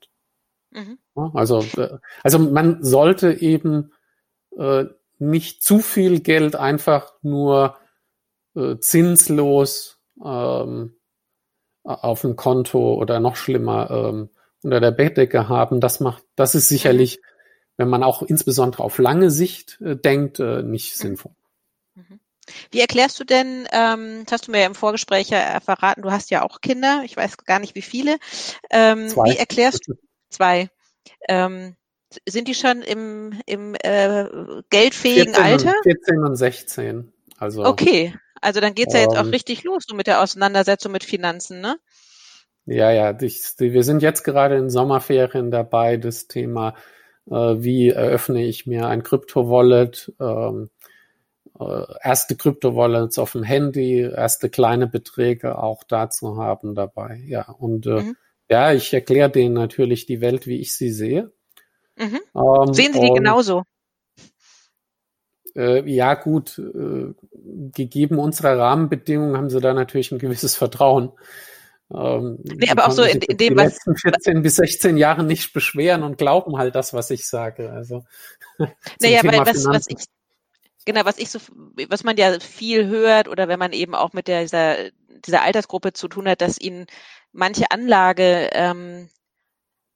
[0.70, 0.98] Mhm.
[1.14, 3.92] Also, äh, also man sollte eben
[4.56, 4.84] äh,
[5.18, 7.76] nicht zu viel Geld einfach nur
[8.54, 10.96] äh, zinslos ähm,
[11.84, 14.30] auf dem Konto oder noch schlimmer ähm,
[14.62, 15.80] unter der Bettdecke haben.
[15.80, 17.20] Das macht, das ist sicherlich,
[17.76, 21.02] wenn man auch insbesondere auf lange Sicht äh, denkt, äh, nicht mhm.
[21.02, 21.32] sinnvoll.
[21.94, 22.20] Mhm.
[22.70, 26.10] Wie erklärst du denn, ähm, das hast du mir ja im Vorgespräch ja verraten, du
[26.10, 28.18] hast ja auch Kinder, ich weiß gar nicht wie viele.
[28.70, 29.32] Ähm, Zwei.
[29.32, 29.94] Wie erklärst du,
[30.30, 30.68] zwei.
[31.28, 31.76] Ähm,
[32.28, 34.26] sind die schon im, im äh,
[34.70, 35.74] geldfähigen 14 Alter?
[35.76, 37.12] Und, 14 und 16.
[37.38, 40.92] Also, okay, also dann geht's ja jetzt auch ähm, richtig los so mit der Auseinandersetzung
[40.92, 41.76] mit Finanzen, ne?
[42.66, 46.74] Ja, ja, ich, wir sind jetzt gerade in Sommerferien dabei, das Thema,
[47.26, 50.70] äh, wie eröffne ich mir ein Krypto-Wallet, ähm,
[51.60, 57.86] äh, erste Krypto-Wallets auf dem Handy, erste kleine Beträge auch dazu haben dabei, ja, und
[57.86, 58.16] äh, mhm.
[58.48, 61.32] Ja, ich erkläre denen natürlich die Welt, wie ich sie sehe.
[61.96, 62.20] Mhm.
[62.34, 63.62] Ähm, Sehen Sie die genauso?
[65.56, 67.14] Äh, ja, gut, äh,
[67.72, 71.12] gegeben unserer Rahmenbedingungen haben sie da natürlich ein gewisses Vertrauen.
[71.92, 73.74] Ähm, nee, aber auch so in, in dem, was.
[73.74, 77.70] letzten 14 bis 16 Jahre nicht beschweren und glauben halt das, was ich sage.
[77.70, 78.04] Also,
[79.00, 80.04] naja, weil was, was ich,
[80.84, 81.38] genau, was ich so,
[81.88, 84.76] was man ja viel hört oder wenn man eben auch mit der, dieser,
[85.26, 86.86] dieser Altersgruppe zu tun hat, dass ihnen
[87.32, 89.08] manche Anlage ähm,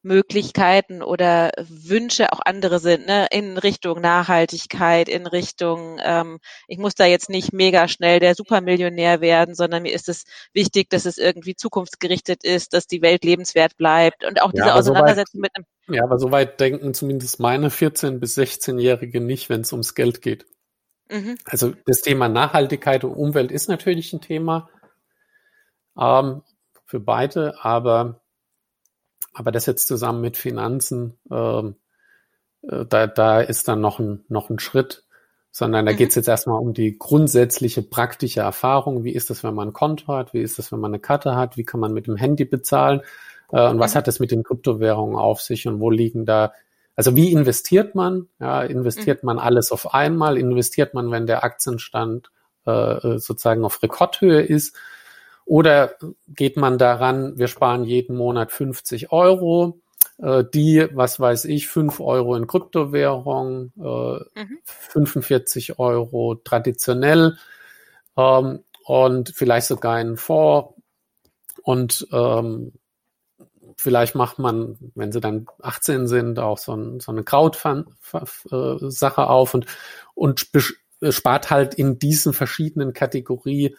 [0.03, 6.39] Möglichkeiten oder Wünsche auch andere sind, ne, in Richtung Nachhaltigkeit, in Richtung, ähm,
[6.69, 10.89] ich muss da jetzt nicht mega schnell der Supermillionär werden, sondern mir ist es wichtig,
[10.91, 15.43] dass es irgendwie zukunftsgerichtet ist, dass die Welt lebenswert bleibt und auch diese ja, Auseinandersetzung
[15.43, 15.97] weit, mit einem.
[15.97, 20.47] Ja, aber soweit denken zumindest meine 14- bis 16-Jährige nicht, wenn es ums Geld geht.
[21.11, 21.39] Mhm.
[21.45, 24.69] Also das Thema Nachhaltigkeit und Umwelt ist natürlich ein Thema.
[25.99, 26.43] Ähm,
[26.85, 28.21] für beide, aber,
[29.39, 31.77] aber das jetzt zusammen mit Finanzen, ähm,
[32.63, 35.05] äh, da, da ist dann noch ein, noch ein Schritt,
[35.53, 35.97] sondern da mhm.
[35.97, 39.05] geht es jetzt erstmal um die grundsätzliche praktische Erfahrung.
[39.05, 40.35] Wie ist das, wenn man ein Konto hat?
[40.35, 41.57] Wie ist das, wenn man eine Karte hat?
[41.57, 43.03] Wie kann man mit dem Handy bezahlen?
[43.53, 43.99] Äh, und was mhm.
[43.99, 46.53] hat das mit den Kryptowährungen auf sich und wo liegen da
[46.97, 48.27] also wie investiert man?
[48.41, 49.29] Ja, investiert mhm.
[49.29, 50.37] man alles auf einmal?
[50.37, 52.33] Investiert man, wenn der Aktienstand
[52.67, 54.75] äh, sozusagen auf Rekordhöhe ist?
[55.49, 55.95] Oder
[56.29, 59.81] geht man daran, wir sparen jeden Monat 50 Euro,
[60.19, 64.59] äh, die, was weiß ich, 5 Euro in Kryptowährung, äh, mhm.
[64.65, 67.39] 45 Euro traditionell
[68.19, 70.75] ähm, und vielleicht sogar einen Fonds.
[71.63, 72.75] Und ähm,
[73.79, 79.55] vielleicht macht man, wenn sie dann 18 sind, auch so, ein, so eine Kraut-Sache auf
[79.55, 79.65] und,
[80.15, 80.47] und
[81.09, 83.77] spart halt in diesen verschiedenen Kategorien äh,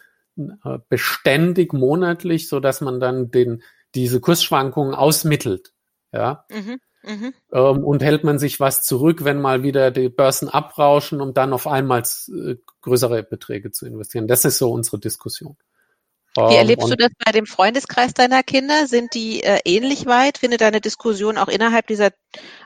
[0.88, 3.62] beständig monatlich, so dass man dann den,
[3.94, 5.72] diese Kursschwankungen ausmittelt.
[6.12, 6.44] ja.
[6.50, 6.80] Mhm.
[7.02, 7.32] Mhm.
[7.52, 11.54] Ähm, und hält man sich was zurück, wenn mal wieder die Börsen abrauschen, um dann
[11.54, 14.28] auf einmal äh, größere Beträge zu investieren.
[14.28, 15.56] Das ist so unsere Diskussion.
[16.36, 18.86] Wie ähm, erlebst du das bei dem Freundeskreis deiner Kinder?
[18.86, 20.38] Sind die äh, ähnlich weit?
[20.38, 22.10] Findet deine Diskussion auch innerhalb dieser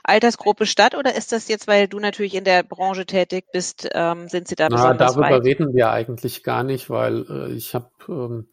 [0.03, 0.93] Altersgruppe statt?
[0.95, 4.55] Oder ist das jetzt, weil du natürlich in der Branche tätig bist, ähm, sind sie
[4.55, 5.43] da Na, besonders darüber weit?
[5.43, 8.47] reden wir eigentlich gar nicht, weil äh, ich habe ähm,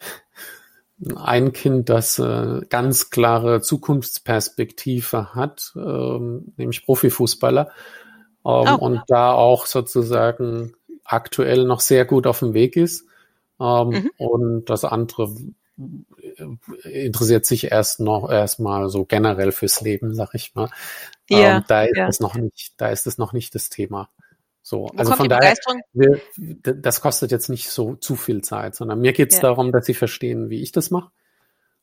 [1.16, 7.68] ein Kind, das äh, ganz klare Zukunftsperspektive hat, ähm, nämlich Profifußballer.
[8.46, 8.76] Ähm, oh.
[8.78, 10.72] Und da auch sozusagen
[11.04, 13.06] aktuell noch sehr gut auf dem Weg ist.
[13.60, 14.10] Ähm, mhm.
[14.16, 15.34] Und das andere
[16.84, 20.70] interessiert sich erst noch erstmal so generell fürs Leben, sag ich mal.
[21.28, 22.08] Ja, ähm, da ist ja.
[22.08, 24.08] es noch nicht, da ist es noch nicht das Thema.
[24.62, 25.54] So, Wo also von daher,
[25.92, 29.42] wir, das kostet jetzt nicht so zu viel Zeit, sondern mir geht es ja.
[29.42, 31.10] darum, dass sie verstehen, wie ich das mache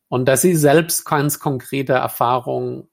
[0.08, 2.90] und dass sie selbst ganz konkrete Erfahrungen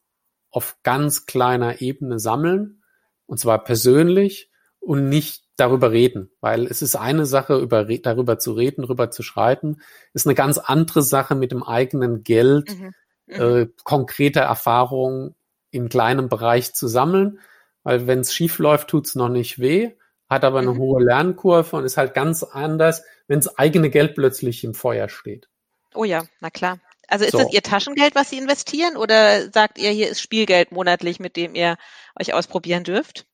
[0.51, 2.83] auf ganz kleiner Ebene sammeln
[3.27, 8.53] und zwar persönlich und nicht darüber reden, weil es ist eine Sache, über, darüber zu
[8.53, 9.81] reden, darüber zu schreiten,
[10.15, 12.95] ist eine ganz andere Sache mit dem eigenen Geld, mhm.
[13.27, 13.35] Mhm.
[13.35, 15.35] Äh, konkrete Erfahrungen
[15.71, 17.41] in kleinem Bereich zu sammeln,
[17.83, 19.91] weil wenn es schief läuft, tut's noch nicht weh,
[20.31, 20.79] hat aber eine mhm.
[20.79, 25.49] hohe Lernkurve und ist halt ganz anders, wenn das eigene Geld plötzlich im Feuer steht.
[25.95, 26.79] Oh ja, na klar.
[27.09, 27.39] Also ist so.
[27.39, 31.55] das Ihr Taschengeld, was Sie investieren, oder sagt ihr, hier ist Spielgeld monatlich, mit dem
[31.55, 31.77] ihr
[32.19, 33.27] euch ausprobieren dürft?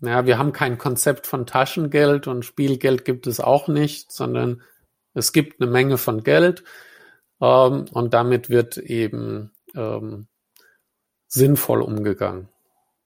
[0.00, 4.62] Ja, wir haben kein Konzept von Taschengeld und Spielgeld gibt es auch nicht, sondern
[5.14, 6.62] es gibt eine Menge von Geld
[7.40, 10.28] ähm, und damit wird eben ähm,
[11.26, 12.48] sinnvoll umgegangen.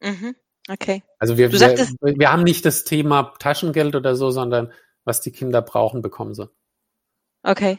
[0.01, 0.36] Mhm.
[0.68, 1.03] Okay.
[1.18, 4.72] Also wir, wir, wir haben nicht das Thema Taschengeld oder so, sondern
[5.05, 6.49] was die Kinder brauchen, bekommen sie.
[7.43, 7.78] Okay.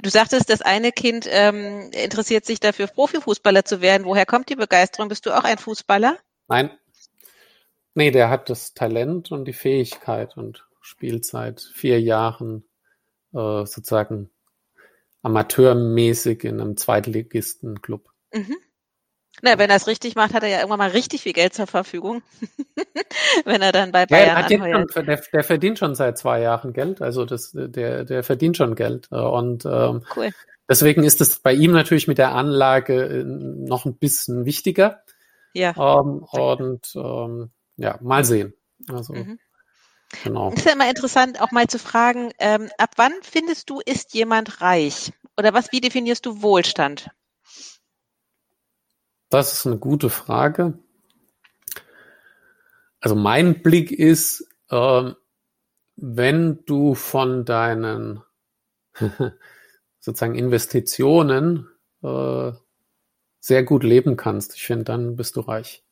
[0.00, 4.06] Du sagtest, das eine Kind ähm, interessiert sich dafür, Profifußballer zu werden.
[4.06, 5.08] Woher kommt die Begeisterung?
[5.08, 6.16] Bist du auch ein Fußballer?
[6.48, 6.70] Nein,
[7.98, 12.62] Nee, der hat das Talent und die Fähigkeit und spielt seit vier Jahren
[13.32, 14.30] äh, sozusagen
[15.22, 18.08] amateurmäßig in einem Zweitligisten-Club.
[18.32, 18.54] Mhm.
[19.42, 21.66] Na, wenn er es richtig macht, hat er ja irgendwann mal richtig viel Geld zur
[21.66, 22.22] Verfügung.
[23.44, 27.02] wenn er dann bei Bayern ja, schon, der, der, verdient schon seit zwei Jahren Geld,
[27.02, 29.10] also das, der, der verdient schon Geld.
[29.10, 30.30] Und ähm, cool.
[30.68, 35.02] deswegen ist es bei ihm natürlich mit der Anlage äh, noch ein bisschen wichtiger.
[35.52, 35.70] Ja.
[35.76, 38.52] Ähm, und ähm, ja, mal sehen.
[38.88, 39.38] Also, mhm.
[40.24, 40.50] genau.
[40.50, 44.12] Es ist ja immer interessant, auch mal zu fragen, ähm, ab wann findest du, ist
[44.12, 45.12] jemand reich?
[45.36, 47.10] Oder was, wie definierst du Wohlstand?
[49.30, 50.78] Das ist eine gute Frage.
[53.00, 55.12] Also mein Blick ist, äh,
[55.96, 58.22] wenn du von deinen
[60.00, 61.68] sozusagen Investitionen
[62.02, 62.52] äh,
[63.40, 65.84] sehr gut leben kannst, ich finde, dann bist du reich.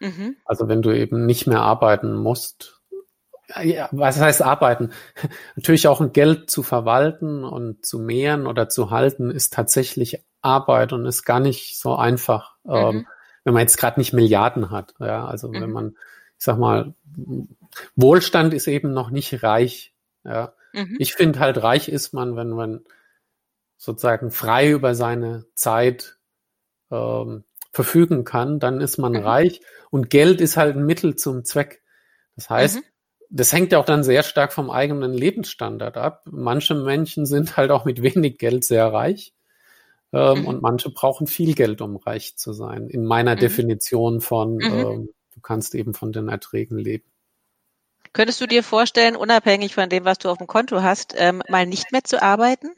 [0.00, 0.36] Mhm.
[0.44, 2.80] Also wenn du eben nicht mehr arbeiten musst.
[3.62, 4.90] Ja, was heißt arbeiten?
[5.56, 10.92] Natürlich auch ein Geld zu verwalten und zu mehren oder zu halten ist tatsächlich Arbeit
[10.92, 12.74] und ist gar nicht so einfach, mhm.
[12.74, 13.06] ähm,
[13.44, 14.94] wenn man jetzt gerade nicht Milliarden hat.
[14.98, 15.60] Ja, also mhm.
[15.60, 15.96] wenn man,
[16.38, 16.94] ich sag mal,
[17.94, 19.94] Wohlstand ist eben noch nicht reich.
[20.24, 20.96] Ja, mhm.
[20.98, 22.84] ich finde halt reich ist man, wenn man
[23.76, 26.16] sozusagen frei über seine Zeit
[26.90, 27.44] ähm,
[27.76, 29.18] verfügen kann, dann ist man mhm.
[29.18, 29.60] reich.
[29.90, 31.82] Und Geld ist halt ein Mittel zum Zweck.
[32.34, 32.82] Das heißt, mhm.
[33.28, 36.22] das hängt ja auch dann sehr stark vom eigenen Lebensstandard ab.
[36.24, 39.34] Manche Menschen sind halt auch mit wenig Geld sehr reich.
[40.12, 40.46] Ähm, mhm.
[40.46, 42.88] Und manche brauchen viel Geld, um reich zu sein.
[42.88, 43.40] In meiner mhm.
[43.40, 44.62] Definition von, mhm.
[44.62, 47.04] ähm, du kannst eben von den Erträgen leben.
[48.14, 51.66] Könntest du dir vorstellen, unabhängig von dem, was du auf dem Konto hast, ähm, mal
[51.66, 52.68] nicht mehr zu arbeiten?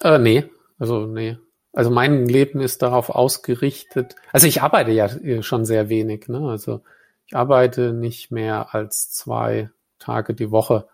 [0.00, 0.44] Äh, nee,
[0.80, 1.36] also nee.
[1.72, 4.16] Also mein Leben ist darauf ausgerichtet.
[4.32, 5.08] Also ich arbeite ja
[5.42, 6.28] schon sehr wenig.
[6.28, 6.48] Ne?
[6.48, 6.82] Also
[7.26, 10.88] ich arbeite nicht mehr als zwei Tage die Woche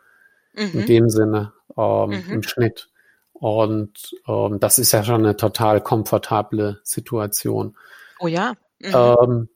[0.55, 0.81] mhm.
[0.81, 2.33] in dem Sinne ähm, mhm.
[2.33, 2.89] im Schnitt.
[3.33, 7.77] Und ähm, das ist ja schon eine total komfortable Situation.
[8.20, 8.55] Oh ja.
[8.81, 8.93] Mhm.
[8.95, 9.49] Ähm,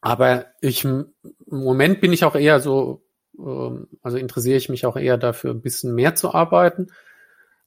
[0.00, 1.12] aber ich im
[1.46, 3.02] Moment bin ich auch eher so,
[3.38, 6.88] ähm, also interessiere ich mich auch eher dafür, ein bisschen mehr zu arbeiten.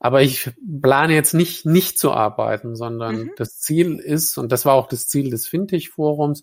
[0.03, 0.51] Aber ich
[0.81, 3.31] plane jetzt nicht, nicht zu arbeiten, sondern mhm.
[3.37, 6.41] das Ziel ist, und das war auch das Ziel des Fintech-Forums,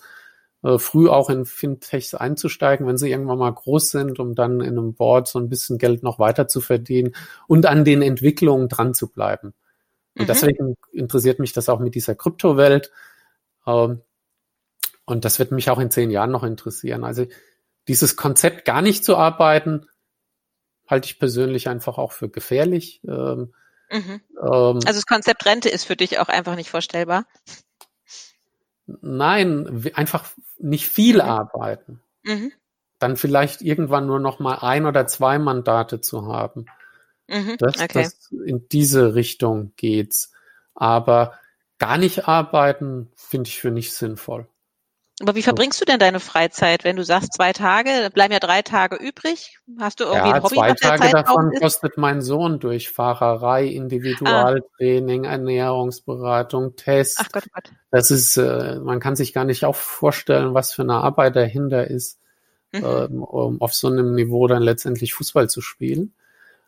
[0.63, 4.79] äh, früh auch in Fintechs einzusteigen, wenn sie irgendwann mal groß sind, um dann in
[4.79, 7.15] einem Board so ein bisschen Geld noch weiter zu verdienen
[7.49, 9.53] und an den Entwicklungen dran zu bleiben.
[10.17, 10.27] Und mhm.
[10.27, 12.91] deswegen interessiert mich das auch mit dieser Kryptowelt.
[13.67, 14.01] Ähm,
[15.05, 17.05] und das wird mich auch in zehn Jahren noch interessieren.
[17.05, 17.27] Also
[17.89, 19.85] dieses Konzept gar nicht zu arbeiten,
[20.91, 23.01] halte ich persönlich einfach auch für gefährlich.
[23.07, 23.55] Ähm,
[23.91, 24.20] mhm.
[24.41, 27.26] ähm, also das Konzept Rente ist für dich auch einfach nicht vorstellbar.
[28.86, 30.24] Nein, einfach
[30.59, 31.28] nicht viel mhm.
[31.28, 32.03] arbeiten.
[32.22, 32.53] Mhm.
[32.99, 36.66] Dann vielleicht irgendwann nur noch mal ein oder zwei Mandate zu haben.
[37.28, 37.57] Mhm.
[37.59, 37.88] Das, okay.
[38.03, 40.32] das in diese Richtung geht's.
[40.74, 41.38] Aber
[41.78, 44.49] gar nicht arbeiten finde ich für nicht sinnvoll.
[45.21, 48.62] Aber wie verbringst du denn deine Freizeit, wenn du sagst zwei Tage, bleiben ja drei
[48.62, 49.59] Tage übrig?
[49.79, 50.55] Hast du irgendwie ja, ein Hobby?
[50.57, 55.33] Zwei Tage davon kostet mein Sohn durch Fahrerei, Individualtraining, ah.
[55.33, 57.18] Ernährungsberatung, Test.
[57.21, 57.73] Ach Gott, oh Gott.
[57.91, 61.87] Das ist, äh, man kann sich gar nicht auch vorstellen, was für eine Arbeit dahinter
[61.87, 62.18] ist,
[62.73, 62.85] mhm.
[62.85, 66.14] ähm, um auf so einem Niveau dann letztendlich Fußball zu spielen.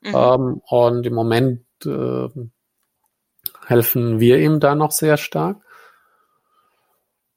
[0.02, 0.14] Mhm.
[0.14, 2.28] Ähm, und im Moment äh,
[3.66, 5.56] helfen wir ihm da noch sehr stark.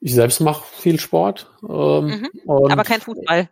[0.00, 1.50] Ich selbst mache viel Sport.
[1.62, 3.48] Ähm, mhm, aber kein Fußball.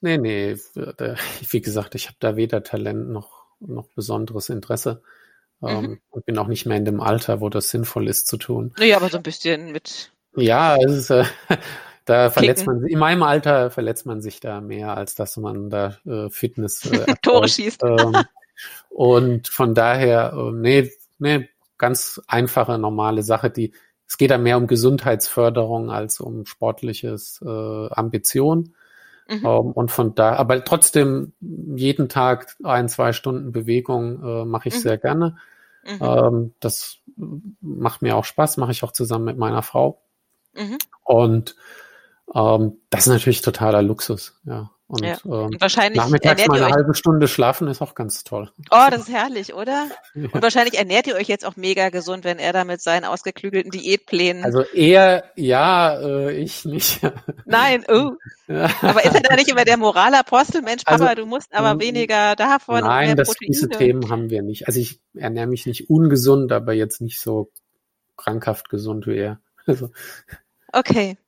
[0.00, 0.56] Nee, nee.
[1.50, 5.02] Wie gesagt, ich habe da weder Talent noch, noch besonderes Interesse.
[5.62, 6.00] Ähm, mhm.
[6.10, 8.72] Und bin auch nicht mehr in dem Alter, wo das sinnvoll ist zu tun.
[8.78, 10.12] Naja, aber so ein bisschen mit.
[10.36, 11.24] Ja, es ist, äh,
[12.04, 15.68] da verletzt man sich, in meinem Alter verletzt man sich da mehr, als dass man
[15.68, 17.82] da äh, Fitness äh, Tore schießt.
[17.82, 18.16] Ähm,
[18.88, 23.72] und von daher, äh, nee, nee, ganz einfache, normale Sache, die
[24.08, 28.74] es geht da mehr um Gesundheitsförderung als um sportliches äh, Ambition.
[29.28, 29.44] Mhm.
[29.44, 34.76] Ähm, und von da, aber trotzdem jeden Tag ein, zwei Stunden Bewegung äh, mache ich
[34.76, 34.80] mhm.
[34.80, 35.36] sehr gerne.
[35.84, 35.98] Mhm.
[36.00, 36.98] Ähm, das
[37.60, 40.00] macht mir auch Spaß, mache ich auch zusammen mit meiner Frau.
[40.54, 40.78] Mhm.
[41.04, 41.56] Und
[42.34, 44.70] ähm, das ist natürlich totaler Luxus, ja.
[44.90, 45.18] Und, ja.
[45.26, 48.50] ähm, wahrscheinlich nachmittags mal eine halbe Stunde schlafen ist auch ganz toll.
[48.70, 49.86] Oh, das ist herrlich, oder?
[50.14, 50.28] Ja.
[50.32, 53.70] Und wahrscheinlich ernährt ihr euch jetzt auch mega gesund, wenn er da mit seinen ausgeklügelten
[53.70, 54.42] Diätplänen.
[54.42, 57.00] Also eher ja, äh, ich nicht.
[57.44, 58.12] Nein, oh.
[58.48, 58.68] Ja.
[58.82, 60.62] Aber ist er da nicht immer der Moralapostel?
[60.62, 62.80] Mensch, Papa, also, du musst aber weniger davon.
[62.80, 64.66] Nein, das, diese Themen haben wir nicht.
[64.66, 67.50] Also ich ernähre mich nicht ungesund, aber jetzt nicht so
[68.16, 69.40] krankhaft gesund wie er.
[69.66, 69.90] Also.
[70.72, 71.18] Okay.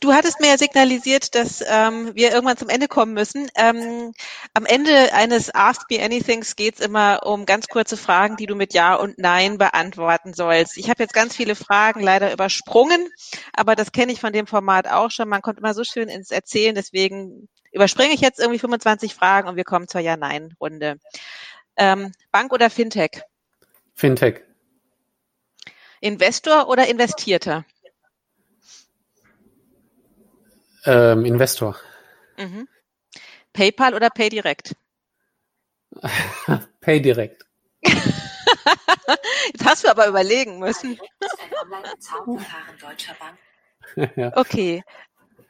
[0.00, 3.48] Du hattest mir ja signalisiert, dass ähm, wir irgendwann zum Ende kommen müssen.
[3.54, 4.12] Ähm,
[4.52, 8.56] am Ende eines Ask Me Anythings geht es immer um ganz kurze Fragen, die du
[8.56, 10.76] mit Ja und Nein beantworten sollst.
[10.76, 13.08] Ich habe jetzt ganz viele Fragen leider übersprungen,
[13.52, 15.28] aber das kenne ich von dem Format auch schon.
[15.28, 19.56] Man kommt immer so schön ins Erzählen, deswegen überspringe ich jetzt irgendwie 25 Fragen und
[19.56, 20.98] wir kommen zur Ja-Nein-Runde.
[21.76, 23.22] Ähm, Bank oder Fintech?
[23.94, 24.42] Fintech.
[26.00, 27.64] Investor oder Investierter?
[30.84, 31.76] Ähm, Investor.
[32.36, 32.68] Mhm.
[33.52, 34.74] PayPal oder PayDirect?
[36.80, 37.46] PayDirect.
[37.82, 40.98] Jetzt hast du aber überlegen müssen.
[44.34, 44.82] Okay.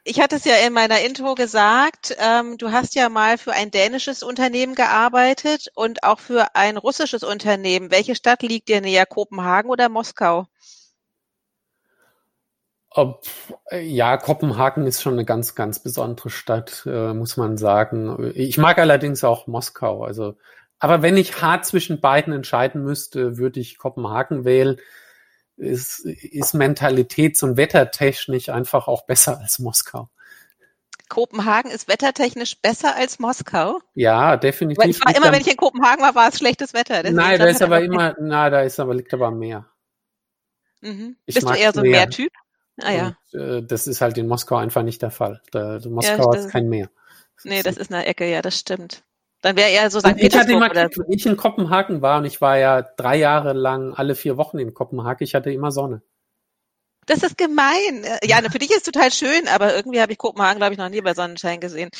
[0.07, 3.71] Ich hatte es ja in meiner Intro gesagt, ähm, du hast ja mal für ein
[3.71, 7.89] dänisches Unternehmen gearbeitet und auch für ein russisches Unternehmen.
[7.89, 10.45] Welche Stadt liegt dir näher, Kopenhagen oder Moskau?
[12.97, 13.25] Ob,
[13.71, 18.31] ja, Kopenhagen ist schon eine ganz, ganz besondere Stadt, äh, muss man sagen.
[18.35, 20.05] Ich mag allerdings auch Moskau.
[20.05, 20.37] Also,
[20.79, 24.77] aber wenn ich hart zwischen beiden entscheiden müsste, würde ich Kopenhagen wählen.
[25.57, 30.09] Ist, ist mentalitäts- und wettertechnisch einfach auch besser als Moskau.
[31.09, 33.81] Kopenhagen ist wettertechnisch besser als Moskau?
[33.93, 34.81] Ja, definitiv.
[34.81, 37.03] Weil ich war immer, wenn ich in Kopenhagen war, war es schlechtes Wetter.
[37.03, 39.69] Deswegen nein, da ist aber immer, na, da ist aber, liegt aber am Meer.
[40.79, 41.17] Mhm.
[41.25, 42.31] Bist du eher so ein Meertyp?
[42.81, 43.17] Ah ja.
[43.33, 45.41] Und, äh, das ist halt in Moskau einfach nicht der Fall.
[45.51, 46.89] Da, Moskau ja, hat kein Meer.
[47.43, 49.03] Nee, das ist eine Ecke, ja, das stimmt.
[49.41, 50.13] Dann wäre eher so St.
[50.17, 53.53] Ich hatte immer, oder wenn ich in Kopenhagen war und ich war ja drei Jahre
[53.53, 56.01] lang alle vier Wochen in Kopenhagen, ich hatte immer Sonne.
[57.05, 58.03] Das ist gemein.
[58.03, 60.79] Äh, ja, für dich ist es total schön, aber irgendwie habe ich Kopenhagen, glaube ich,
[60.79, 61.91] noch nie bei Sonnenschein gesehen.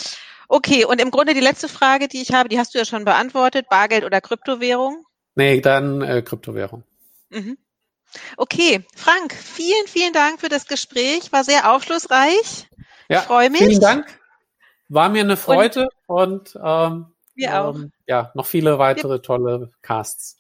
[0.48, 3.06] Okay, und im Grunde die letzte Frage, die ich habe, die hast du ja schon
[3.06, 3.68] beantwortet.
[3.70, 5.06] Bargeld oder Kryptowährung?
[5.36, 6.84] Nee, dann äh, Kryptowährung.
[7.30, 7.58] Mhm.
[8.38, 11.32] Okay, Frank, vielen, vielen Dank für das Gespräch.
[11.32, 12.68] War sehr aufschlussreich.
[13.10, 13.62] Ja, ich freue mich.
[13.62, 14.06] Vielen Dank.
[14.90, 17.76] War mir eine Freude und, und ähm, wir auch.
[17.76, 20.38] Ähm, ja, noch viele weitere tolle Casts.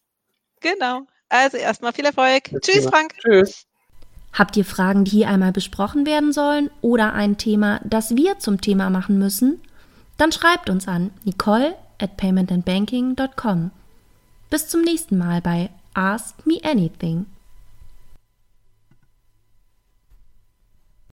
[0.61, 1.01] Genau.
[1.30, 2.51] Also erstmal viel Erfolg.
[2.51, 3.13] Jetzt Tschüss, Frank.
[3.19, 3.65] Tschüss.
[4.34, 8.59] Habt ihr Fragen, die hier einmal besprochen werden sollen oder ein Thema, das wir zum
[8.59, 9.61] Thema machen müssen?
[10.17, 13.71] Dann schreibt uns an nicole at paymentandbanking.com.
[14.49, 17.26] Bis zum nächsten Mal bei Ask Me Anything.